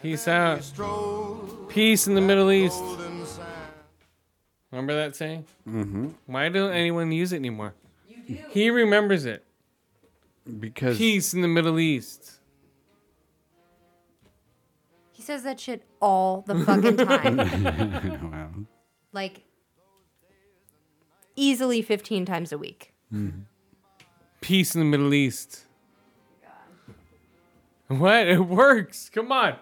[0.02, 0.62] Peace out.
[1.70, 2.82] Peace in the Middle East.
[4.72, 5.46] Remember that saying?
[5.68, 6.10] Mm-hmm.
[6.26, 7.74] Why don't anyone use it anymore?
[8.26, 9.46] He remembers it.
[10.60, 12.40] Because Peace in the Middle East.
[15.12, 17.38] He says that shit all the fucking time.
[18.32, 18.50] wow.
[19.14, 19.44] like
[21.36, 22.94] easily 15 times a week.
[24.42, 25.66] Peace in the Middle East.
[27.88, 28.28] What?
[28.28, 29.10] It works.
[29.10, 29.56] Come on.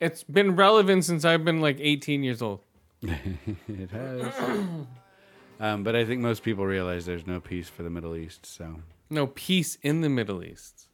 [0.00, 2.60] It's been relevant since I've been like 18 years old.
[3.02, 4.32] it has.
[5.60, 8.44] um, but I think most people realize there's no peace for the Middle East.
[8.44, 8.76] So
[9.08, 10.88] No peace in the Middle East.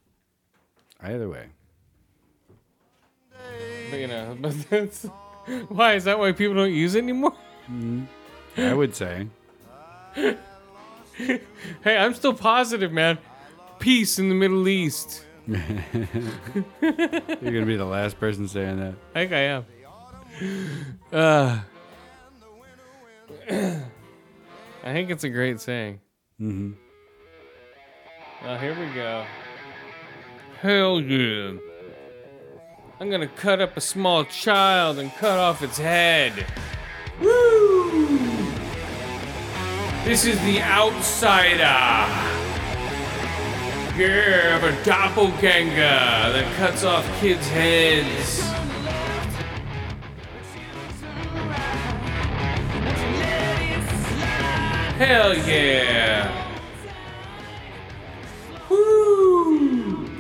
[1.03, 1.47] either way,
[3.91, 5.07] But you know, but that's
[5.69, 7.35] why is that why people don't use it anymore?
[8.57, 9.27] I would say.
[10.15, 13.19] Hey, I'm still positive, man.
[13.79, 15.25] Peace in the Middle East.
[15.47, 15.63] You're
[17.41, 18.95] gonna be the last person saying that.
[19.15, 19.65] I think I am.
[21.13, 21.61] Uh,
[24.85, 26.01] I think it's a great saying.
[26.41, 26.73] Mm-hmm.
[28.45, 29.25] Well, here we go.
[30.61, 31.53] Hell yeah.
[33.01, 36.47] I'm gonna cut up a small child and cut off its head.
[37.21, 38.11] Woo!
[40.05, 42.30] This is the outsider.
[43.97, 48.41] Yeah, of a doppelganger that cuts off kids' heads.
[54.97, 56.51] Hell yeah.
[58.69, 60.11] Woo!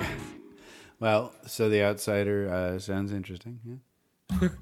[0.98, 3.60] Well, so the outsider uh, sounds interesting.
[3.64, 4.48] Yeah.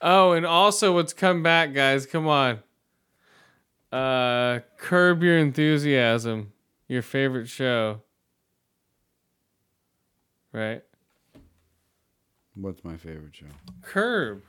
[0.00, 2.06] Oh, and also what's come back, guys?
[2.06, 2.60] Come on.
[3.92, 6.52] Uh Curb Your Enthusiasm.
[6.88, 8.02] Your favorite show.
[10.52, 10.82] Right?
[12.54, 13.46] What's my favorite show?
[13.82, 14.42] Curb.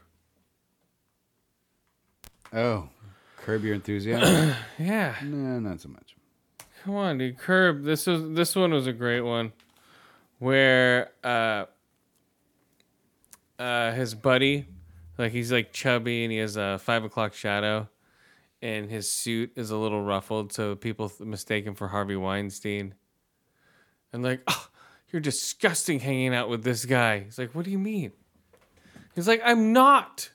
[2.54, 2.90] Oh,
[3.38, 4.56] Curb Your Enthusiasm.
[4.80, 5.16] Yeah.
[5.24, 6.16] No, not so much.
[6.84, 7.38] Come on, dude.
[7.38, 7.84] Curb.
[7.84, 9.52] This was this one was a great one,
[10.40, 11.66] where uh,
[13.60, 14.68] uh, his buddy,
[15.18, 17.90] like he's like chubby and he has a five o'clock shadow,
[18.62, 22.96] and his suit is a little ruffled, so people mistake him for Harvey Weinstein.
[24.12, 24.70] And like, oh,
[25.12, 27.20] you're disgusting hanging out with this guy.
[27.20, 28.12] He's like, what do you mean?
[29.16, 30.32] He's like, I'm not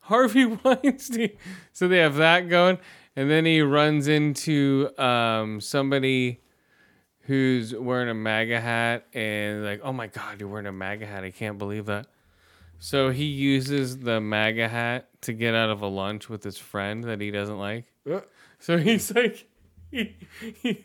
[0.00, 1.36] Harvey Weinstein.
[1.72, 2.78] So they have that going.
[3.14, 6.40] And then he runs into um, somebody
[7.22, 11.24] who's wearing a MAGA hat and like, oh my God, you're wearing a MAGA hat.
[11.24, 12.06] I can't believe that.
[12.84, 17.04] So he uses the MAGA hat to get out of a lunch with his friend
[17.04, 17.84] that he doesn't like.
[18.58, 19.46] So he's like,
[19.92, 20.16] he,
[20.60, 20.84] he,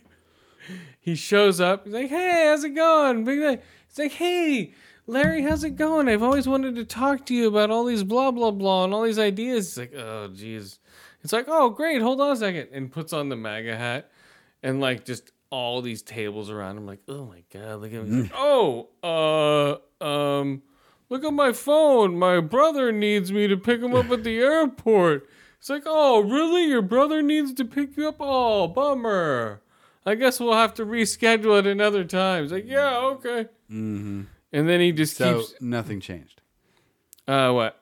[0.99, 1.85] he shows up.
[1.85, 3.23] He's like, hey, how's it going?
[3.23, 3.61] Big day.
[3.87, 4.75] He's like, hey,
[5.07, 6.07] Larry, how's it going?
[6.07, 9.01] I've always wanted to talk to you about all these blah, blah, blah, and all
[9.01, 9.69] these ideas.
[9.69, 10.77] He's like, oh, jeez.
[11.23, 12.03] It's like, oh, great.
[12.03, 12.67] Hold on a second.
[12.73, 14.11] And puts on the MAGA hat
[14.61, 16.85] and like just all these tables around him.
[16.85, 18.21] Like, oh my God, look at him.
[18.21, 20.61] Like, oh, uh, um,
[21.09, 22.17] look at my phone.
[22.17, 25.27] My brother needs me to pick him up at the airport.
[25.59, 26.65] It's like, oh, really?
[26.65, 28.17] Your brother needs to pick you up?
[28.19, 29.61] Oh, bummer.
[30.05, 32.43] I guess we'll have to reschedule it another time.
[32.43, 33.45] It's like, yeah, okay.
[33.71, 34.21] Mm-hmm.
[34.53, 35.55] And then he just So keeps.
[35.61, 36.41] nothing changed
[37.27, 37.81] Uh, what?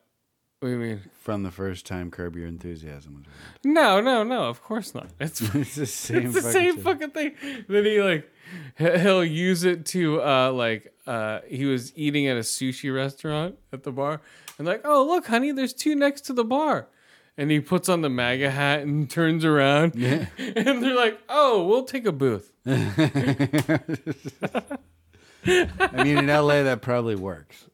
[0.59, 1.01] What do you mean?
[1.19, 3.25] from the first time Curb Your Enthusiasm was.
[3.63, 4.43] No, no, no.
[4.45, 5.07] Of course not.
[5.19, 6.25] It's It's the same.
[6.27, 6.83] it's the fucking same shit.
[6.83, 7.35] fucking thing.
[7.67, 8.31] Then he like
[8.77, 13.55] he- he'll use it to uh like uh he was eating at a sushi restaurant
[13.73, 14.21] at the bar
[14.57, 16.87] and like oh look honey there's two next to the bar
[17.37, 20.27] and he puts on the MAGA hat and turns around Yeah.
[20.37, 22.51] and they're like oh we'll take a booth
[25.47, 27.65] I mean, in LA, that probably works.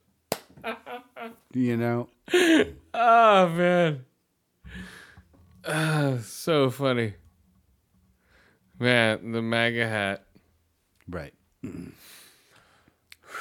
[1.53, 2.10] You know?
[2.94, 4.06] Oh man.
[5.65, 7.14] Ah, so funny.
[8.80, 10.26] Man, the MAGA hat.
[11.07, 11.34] Right.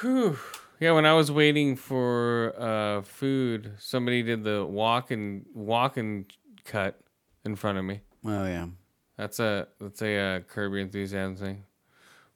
[0.01, 0.39] Whew.
[0.81, 6.31] Yeah, when I was waiting for uh, food, somebody did the walk and walk and
[6.65, 7.01] cut
[7.45, 8.01] in front of me.
[8.25, 8.67] Oh, yeah.
[9.17, 11.65] That's a that's a uh, Curb Your Enthusiasm thing,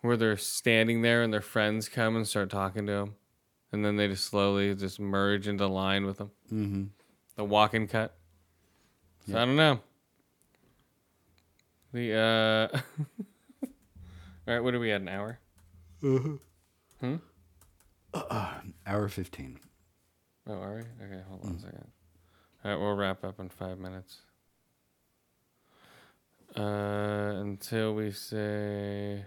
[0.02, 3.14] where they're standing there and their friends come and start talking to them,
[3.72, 6.30] and then they just slowly just merge into line with them.
[6.52, 6.84] Mm-hmm.
[7.36, 8.16] The walk and cut.
[9.30, 9.80] So I don't know.
[11.92, 12.78] The uh.
[14.46, 15.00] All right, what are we at?
[15.00, 15.38] An hour?
[16.02, 16.36] Uh-huh.
[17.00, 17.16] Hmm.
[18.12, 18.52] Uh,
[18.86, 19.58] hour 15.
[20.46, 20.80] Oh, are we?
[21.06, 21.86] Okay, hold on a second.
[22.64, 24.18] All right, we'll wrap up in five minutes.
[26.56, 29.24] Uh, until we say.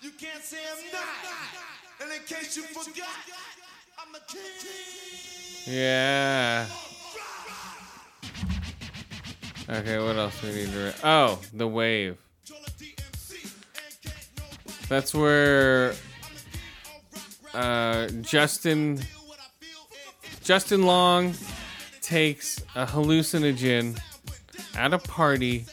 [0.00, 1.02] You can't say I'm not.
[2.00, 3.08] And in case you forgot,
[3.98, 5.74] I'm king.
[5.74, 6.66] Yeah.
[9.68, 10.78] Okay, what else do we need to?
[10.78, 12.18] Re- oh, the wave.
[14.88, 15.94] That's where
[17.52, 19.00] uh, Justin
[20.44, 21.34] Justin Long
[22.00, 23.98] takes a hallucinogen
[24.76, 25.66] at a party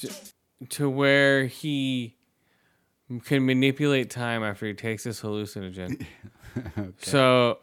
[0.00, 0.10] to,
[0.68, 2.14] to where he
[3.18, 6.04] can manipulate time after he takes this hallucinogen.
[6.98, 7.60] So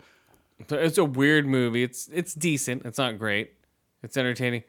[0.69, 1.84] so it's a weird movie.
[1.84, 2.86] It's it's decent.
[2.86, 3.53] It's not great.
[4.02, 4.64] It's entertaining.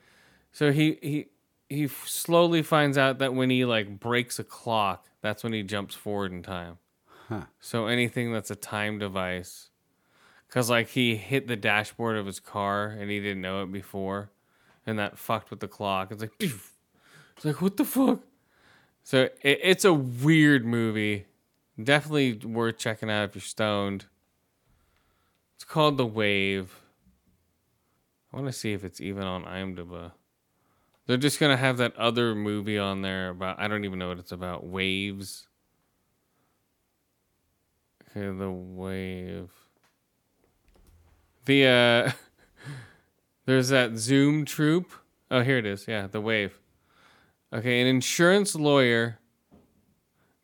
[0.53, 1.27] So he he
[1.69, 5.95] he slowly finds out that when he like breaks a clock, that's when he jumps
[5.95, 6.79] forward in time.
[7.29, 7.43] Huh.
[7.61, 9.71] So anything that's a time device,
[10.47, 14.31] because like he hit the dashboard of his car and he didn't know it before,
[14.87, 16.11] and that fucked with the clock.
[16.11, 16.59] It's like, "Phew."
[17.37, 18.21] it's like what the fuck.
[19.09, 21.25] So it, it's a weird movie.
[21.83, 24.05] Definitely worth checking out if you're stoned.
[25.55, 26.79] It's called The Wave.
[28.31, 30.13] I want to see if it's even on IMDb.
[31.07, 34.19] They're just gonna have that other movie on there about I don't even know what
[34.19, 34.67] it's about.
[34.67, 35.47] Waves.
[38.11, 39.51] Okay, the wave.
[41.47, 42.13] The uh
[43.47, 44.93] there's that Zoom troop.
[45.31, 45.89] Oh, here it is.
[45.89, 46.59] Yeah, the wave.
[47.53, 49.19] Okay, an insurance lawyer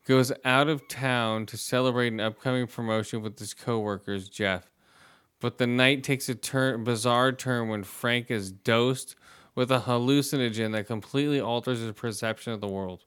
[0.06, 4.70] goes out of town to celebrate an upcoming promotion with his coworkers, Jeff.
[5.40, 9.16] But the night takes a turn, bizarre turn when Frank is dosed
[9.54, 13.04] with a hallucinogen that completely alters his perception of the world.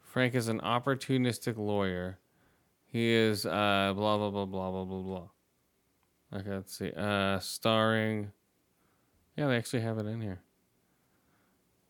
[0.00, 2.18] Frank is an opportunistic lawyer.
[2.86, 6.38] He is uh, blah blah blah blah blah blah blah.
[6.38, 6.92] Okay, let's see.
[6.96, 8.32] Uh, starring.
[9.36, 10.43] Yeah, they actually have it in here.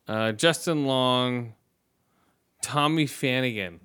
[0.07, 1.55] Uh, Justin Long,
[2.63, 3.81] Tommy Flanagan,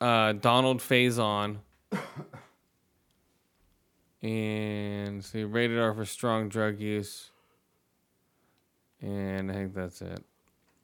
[0.00, 1.58] uh, Donald Faison,
[4.22, 7.30] and see rated R for strong drug use.
[9.00, 10.24] And I think that's it.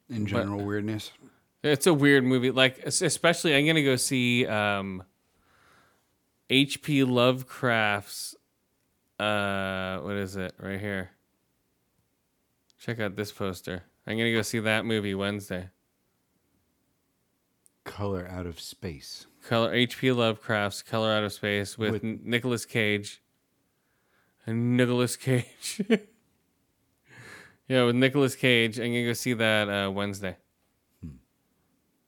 [0.09, 1.11] In But- general weirdness.
[1.63, 2.51] It's a weird movie.
[2.51, 5.01] Like especially, I'm gonna go see um,
[6.49, 7.03] H.P.
[7.03, 8.35] Lovecraft's.
[9.19, 10.53] Uh, what is it?
[10.59, 11.09] Right here.
[12.85, 13.81] Check out this poster.
[14.05, 15.69] I'm gonna go see that movie Wednesday.
[17.83, 19.25] Color out of space.
[19.47, 20.11] Color H.P.
[20.11, 23.23] Lovecraft's Color Out of Space with, With- N- Nicolas Cage.
[24.45, 25.81] And Nicolas Cage.
[27.67, 28.77] yeah, with Nicolas Cage.
[28.79, 30.37] I'm gonna go see that uh, Wednesday.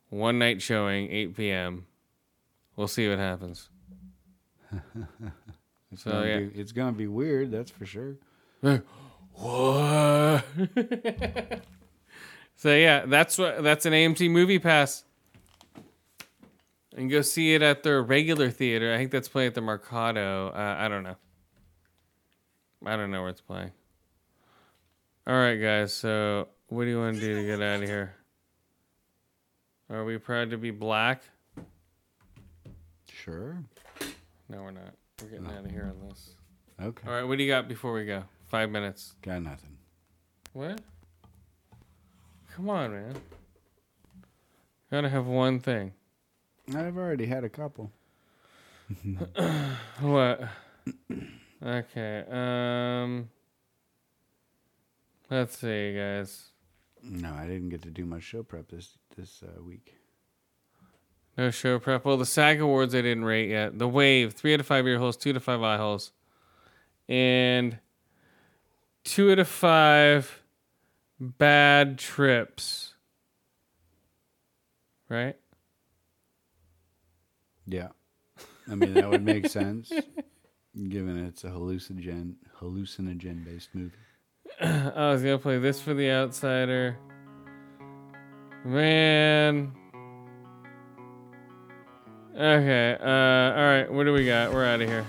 [0.10, 1.88] One night showing, 8 p.m.
[2.76, 3.70] We'll see what happens.
[5.90, 6.40] It's So, gonna yeah.
[6.40, 8.18] be, it's gonna be weird, that's for sure.
[9.38, 10.44] What?
[12.56, 15.04] so yeah, that's what that's an AMC movie pass.
[16.96, 18.92] And go see it at their regular theater.
[18.92, 20.50] I think that's playing at the Mercado.
[20.50, 21.16] Uh, I don't know.
[22.84, 23.72] I don't know where it's playing.
[25.28, 25.94] All right, guys.
[25.94, 28.16] So what do you want to do to get out of here?
[29.92, 31.22] Are we proud to be black?
[33.12, 33.64] Sure.
[34.50, 34.96] No, we're not.
[35.22, 36.32] We're getting out of here on this.
[36.82, 37.08] Okay.
[37.08, 37.24] All right.
[37.24, 38.24] What do you got before we go?
[38.48, 39.15] Five minutes.
[39.22, 39.78] Got nothing.
[40.53, 40.82] What?
[42.56, 43.15] Come on, man.
[44.90, 45.94] Gotta have one thing.
[46.74, 47.91] I've already had a couple.
[49.99, 50.41] What?
[51.61, 52.24] Okay.
[52.30, 53.30] Um.
[55.30, 56.52] Let's see, guys.
[57.03, 59.95] No, I didn't get to do much show prep this this uh, week.
[61.38, 62.06] No show prep.
[62.06, 63.78] Well, the SAG Awards I didn't rate yet.
[63.78, 66.11] The Wave, three out of five ear holes, two to five eye holes,
[67.10, 67.78] and
[69.08, 70.44] two out of five
[71.20, 72.94] bad trips.
[75.10, 75.38] Right?
[77.66, 77.90] Yeah.
[78.70, 79.92] I mean, that would make sense,
[80.90, 83.96] given it's a hallucinogen hallucinogen based movie.
[84.62, 86.98] I was gonna play this for the outsider.
[88.66, 89.72] Man.
[92.36, 94.54] Okay, uh, alright, what do we got?
[94.54, 95.06] We're out of here.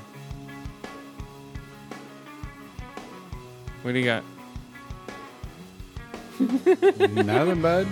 [3.88, 4.22] What do you got?
[7.24, 7.86] Nothing, bud.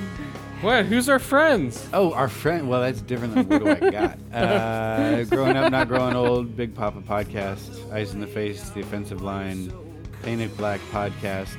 [0.60, 0.84] What?
[0.84, 1.88] Who's our friends?
[1.90, 2.68] Oh, our friend.
[2.68, 4.18] Well, that's different than what do I got?
[4.30, 6.54] Uh, growing up, not growing old.
[6.54, 7.90] Big Papa podcast.
[7.90, 8.68] Eyes in the face.
[8.68, 9.72] The offensive line.
[10.22, 11.56] Painted Black podcast.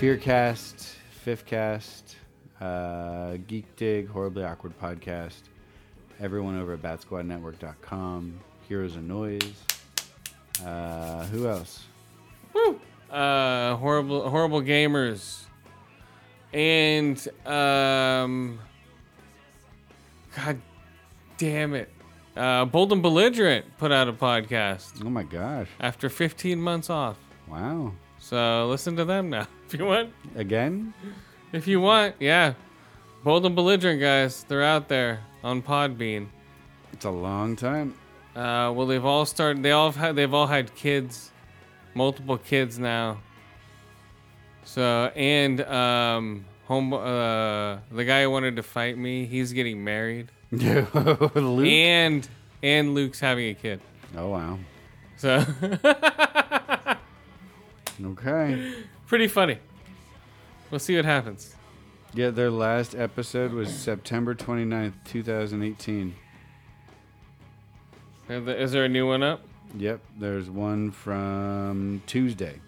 [0.00, 0.94] Fearcast.
[1.10, 2.16] Fifth cast.
[2.58, 4.08] Uh, Geek Dig.
[4.08, 5.42] Horribly awkward podcast.
[6.20, 8.40] Everyone over at BatsquadNetwork.com.
[8.66, 9.62] Heroes of Noise.
[10.64, 11.84] Uh, who else?
[13.10, 15.44] Uh, horrible, horrible gamers,
[16.52, 17.16] and
[17.46, 18.58] um,
[20.34, 20.60] God
[21.38, 21.88] damn it,
[22.36, 25.02] uh, Bold and Belligerent put out a podcast.
[25.04, 25.68] Oh my gosh!
[25.80, 27.16] After 15 months off.
[27.48, 27.92] Wow.
[28.18, 30.12] So listen to them now if you want.
[30.34, 30.92] Again?
[31.52, 32.54] If you want, yeah.
[33.22, 36.28] Bold and Belligerent guys, they're out there on Podbean.
[36.92, 37.94] It's a long time.
[38.34, 39.62] Uh, well, they've all started.
[39.62, 40.16] They all have had.
[40.16, 41.30] They've all had kids,
[41.96, 43.18] multiple kids now.
[44.64, 46.92] So and um, home.
[46.92, 50.30] Uh, the guy who wanted to fight me, he's getting married.
[50.52, 51.66] Luke?
[51.66, 52.28] And
[52.62, 53.80] and Luke's having a kid.
[54.16, 54.58] Oh wow.
[55.16, 55.44] So
[58.04, 58.74] Okay.
[59.06, 59.58] pretty funny.
[60.70, 61.54] We'll see what happens.
[62.12, 66.14] Yeah, their last episode was September 29th, 2018.
[68.28, 69.40] Is there a new one up?
[69.78, 72.60] Yep, there's one from Tuesday.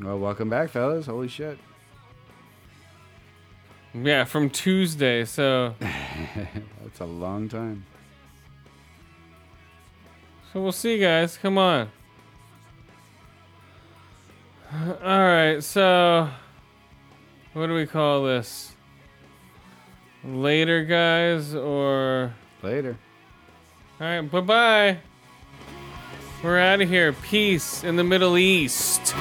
[0.00, 1.04] Well, welcome back, fellas.
[1.06, 1.58] Holy shit.
[3.94, 5.26] Yeah, from Tuesday.
[5.26, 7.84] So That's a long time.
[10.52, 11.36] So we'll see, guys.
[11.36, 11.90] Come on.
[14.72, 15.62] All right.
[15.62, 16.30] So,
[17.52, 18.74] what do we call this?
[20.24, 22.96] Later, guys, or later?
[24.02, 24.20] All right.
[24.20, 24.98] Bye bye.
[26.42, 27.12] We're out of here.
[27.12, 29.14] Peace in the Middle East.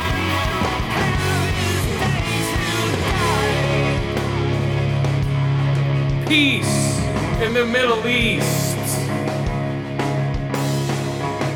[6.28, 6.98] Peace
[7.44, 8.76] in the Middle East.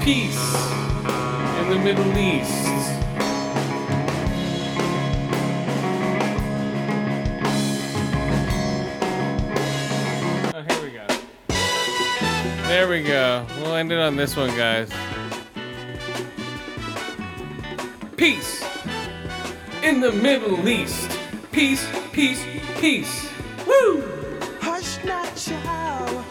[0.04, 0.56] Peace
[1.62, 2.75] in the Middle East.
[12.76, 13.48] There we go.
[13.60, 14.92] We'll end it on this one, guys.
[18.18, 18.66] Peace
[19.82, 21.10] in the Middle East.
[21.54, 22.44] Peace, peace,
[22.78, 23.30] peace.
[23.66, 24.04] Woo!
[24.60, 26.26] Hush not, child,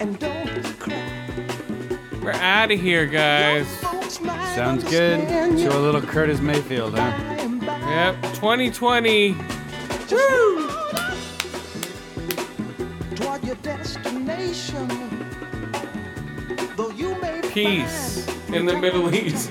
[0.00, 1.28] and don't cry.
[2.20, 3.68] We're out of here, guys.
[4.56, 5.60] Sounds good.
[5.60, 7.16] Show a little Curtis Mayfield, huh?
[7.88, 9.36] Yep, 2020.
[10.10, 10.51] Woo!
[17.64, 19.48] Peace in the Middle East.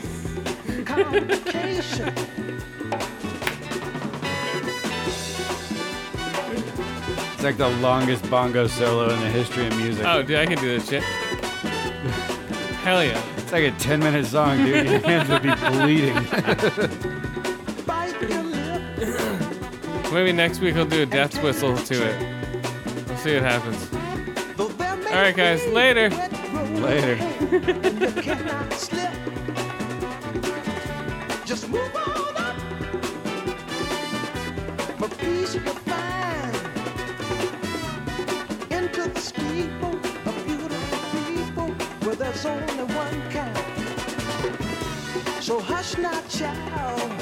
[7.33, 10.05] It's like the longest bongo solo in the history of music.
[10.05, 11.03] Oh, dude, I can do this shit.
[12.83, 13.23] Hell yeah.
[13.37, 14.89] It's like a 10 minute song, dude.
[14.89, 16.15] Your hands would be bleeding.
[20.13, 23.07] Maybe next week I'll do a death whistle to it.
[23.07, 23.87] We'll see what happens.
[24.59, 25.65] All right, guys.
[25.67, 26.09] Later.
[26.81, 27.30] Later.
[27.51, 29.11] You cannot slip.
[31.45, 32.55] Just move on up.
[34.97, 36.55] But peace you can find
[38.71, 41.67] into the steeple of beautiful people
[42.05, 43.57] where there's only one kind.
[45.41, 47.20] So hush not, child,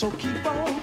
[0.00, 0.79] so keep on.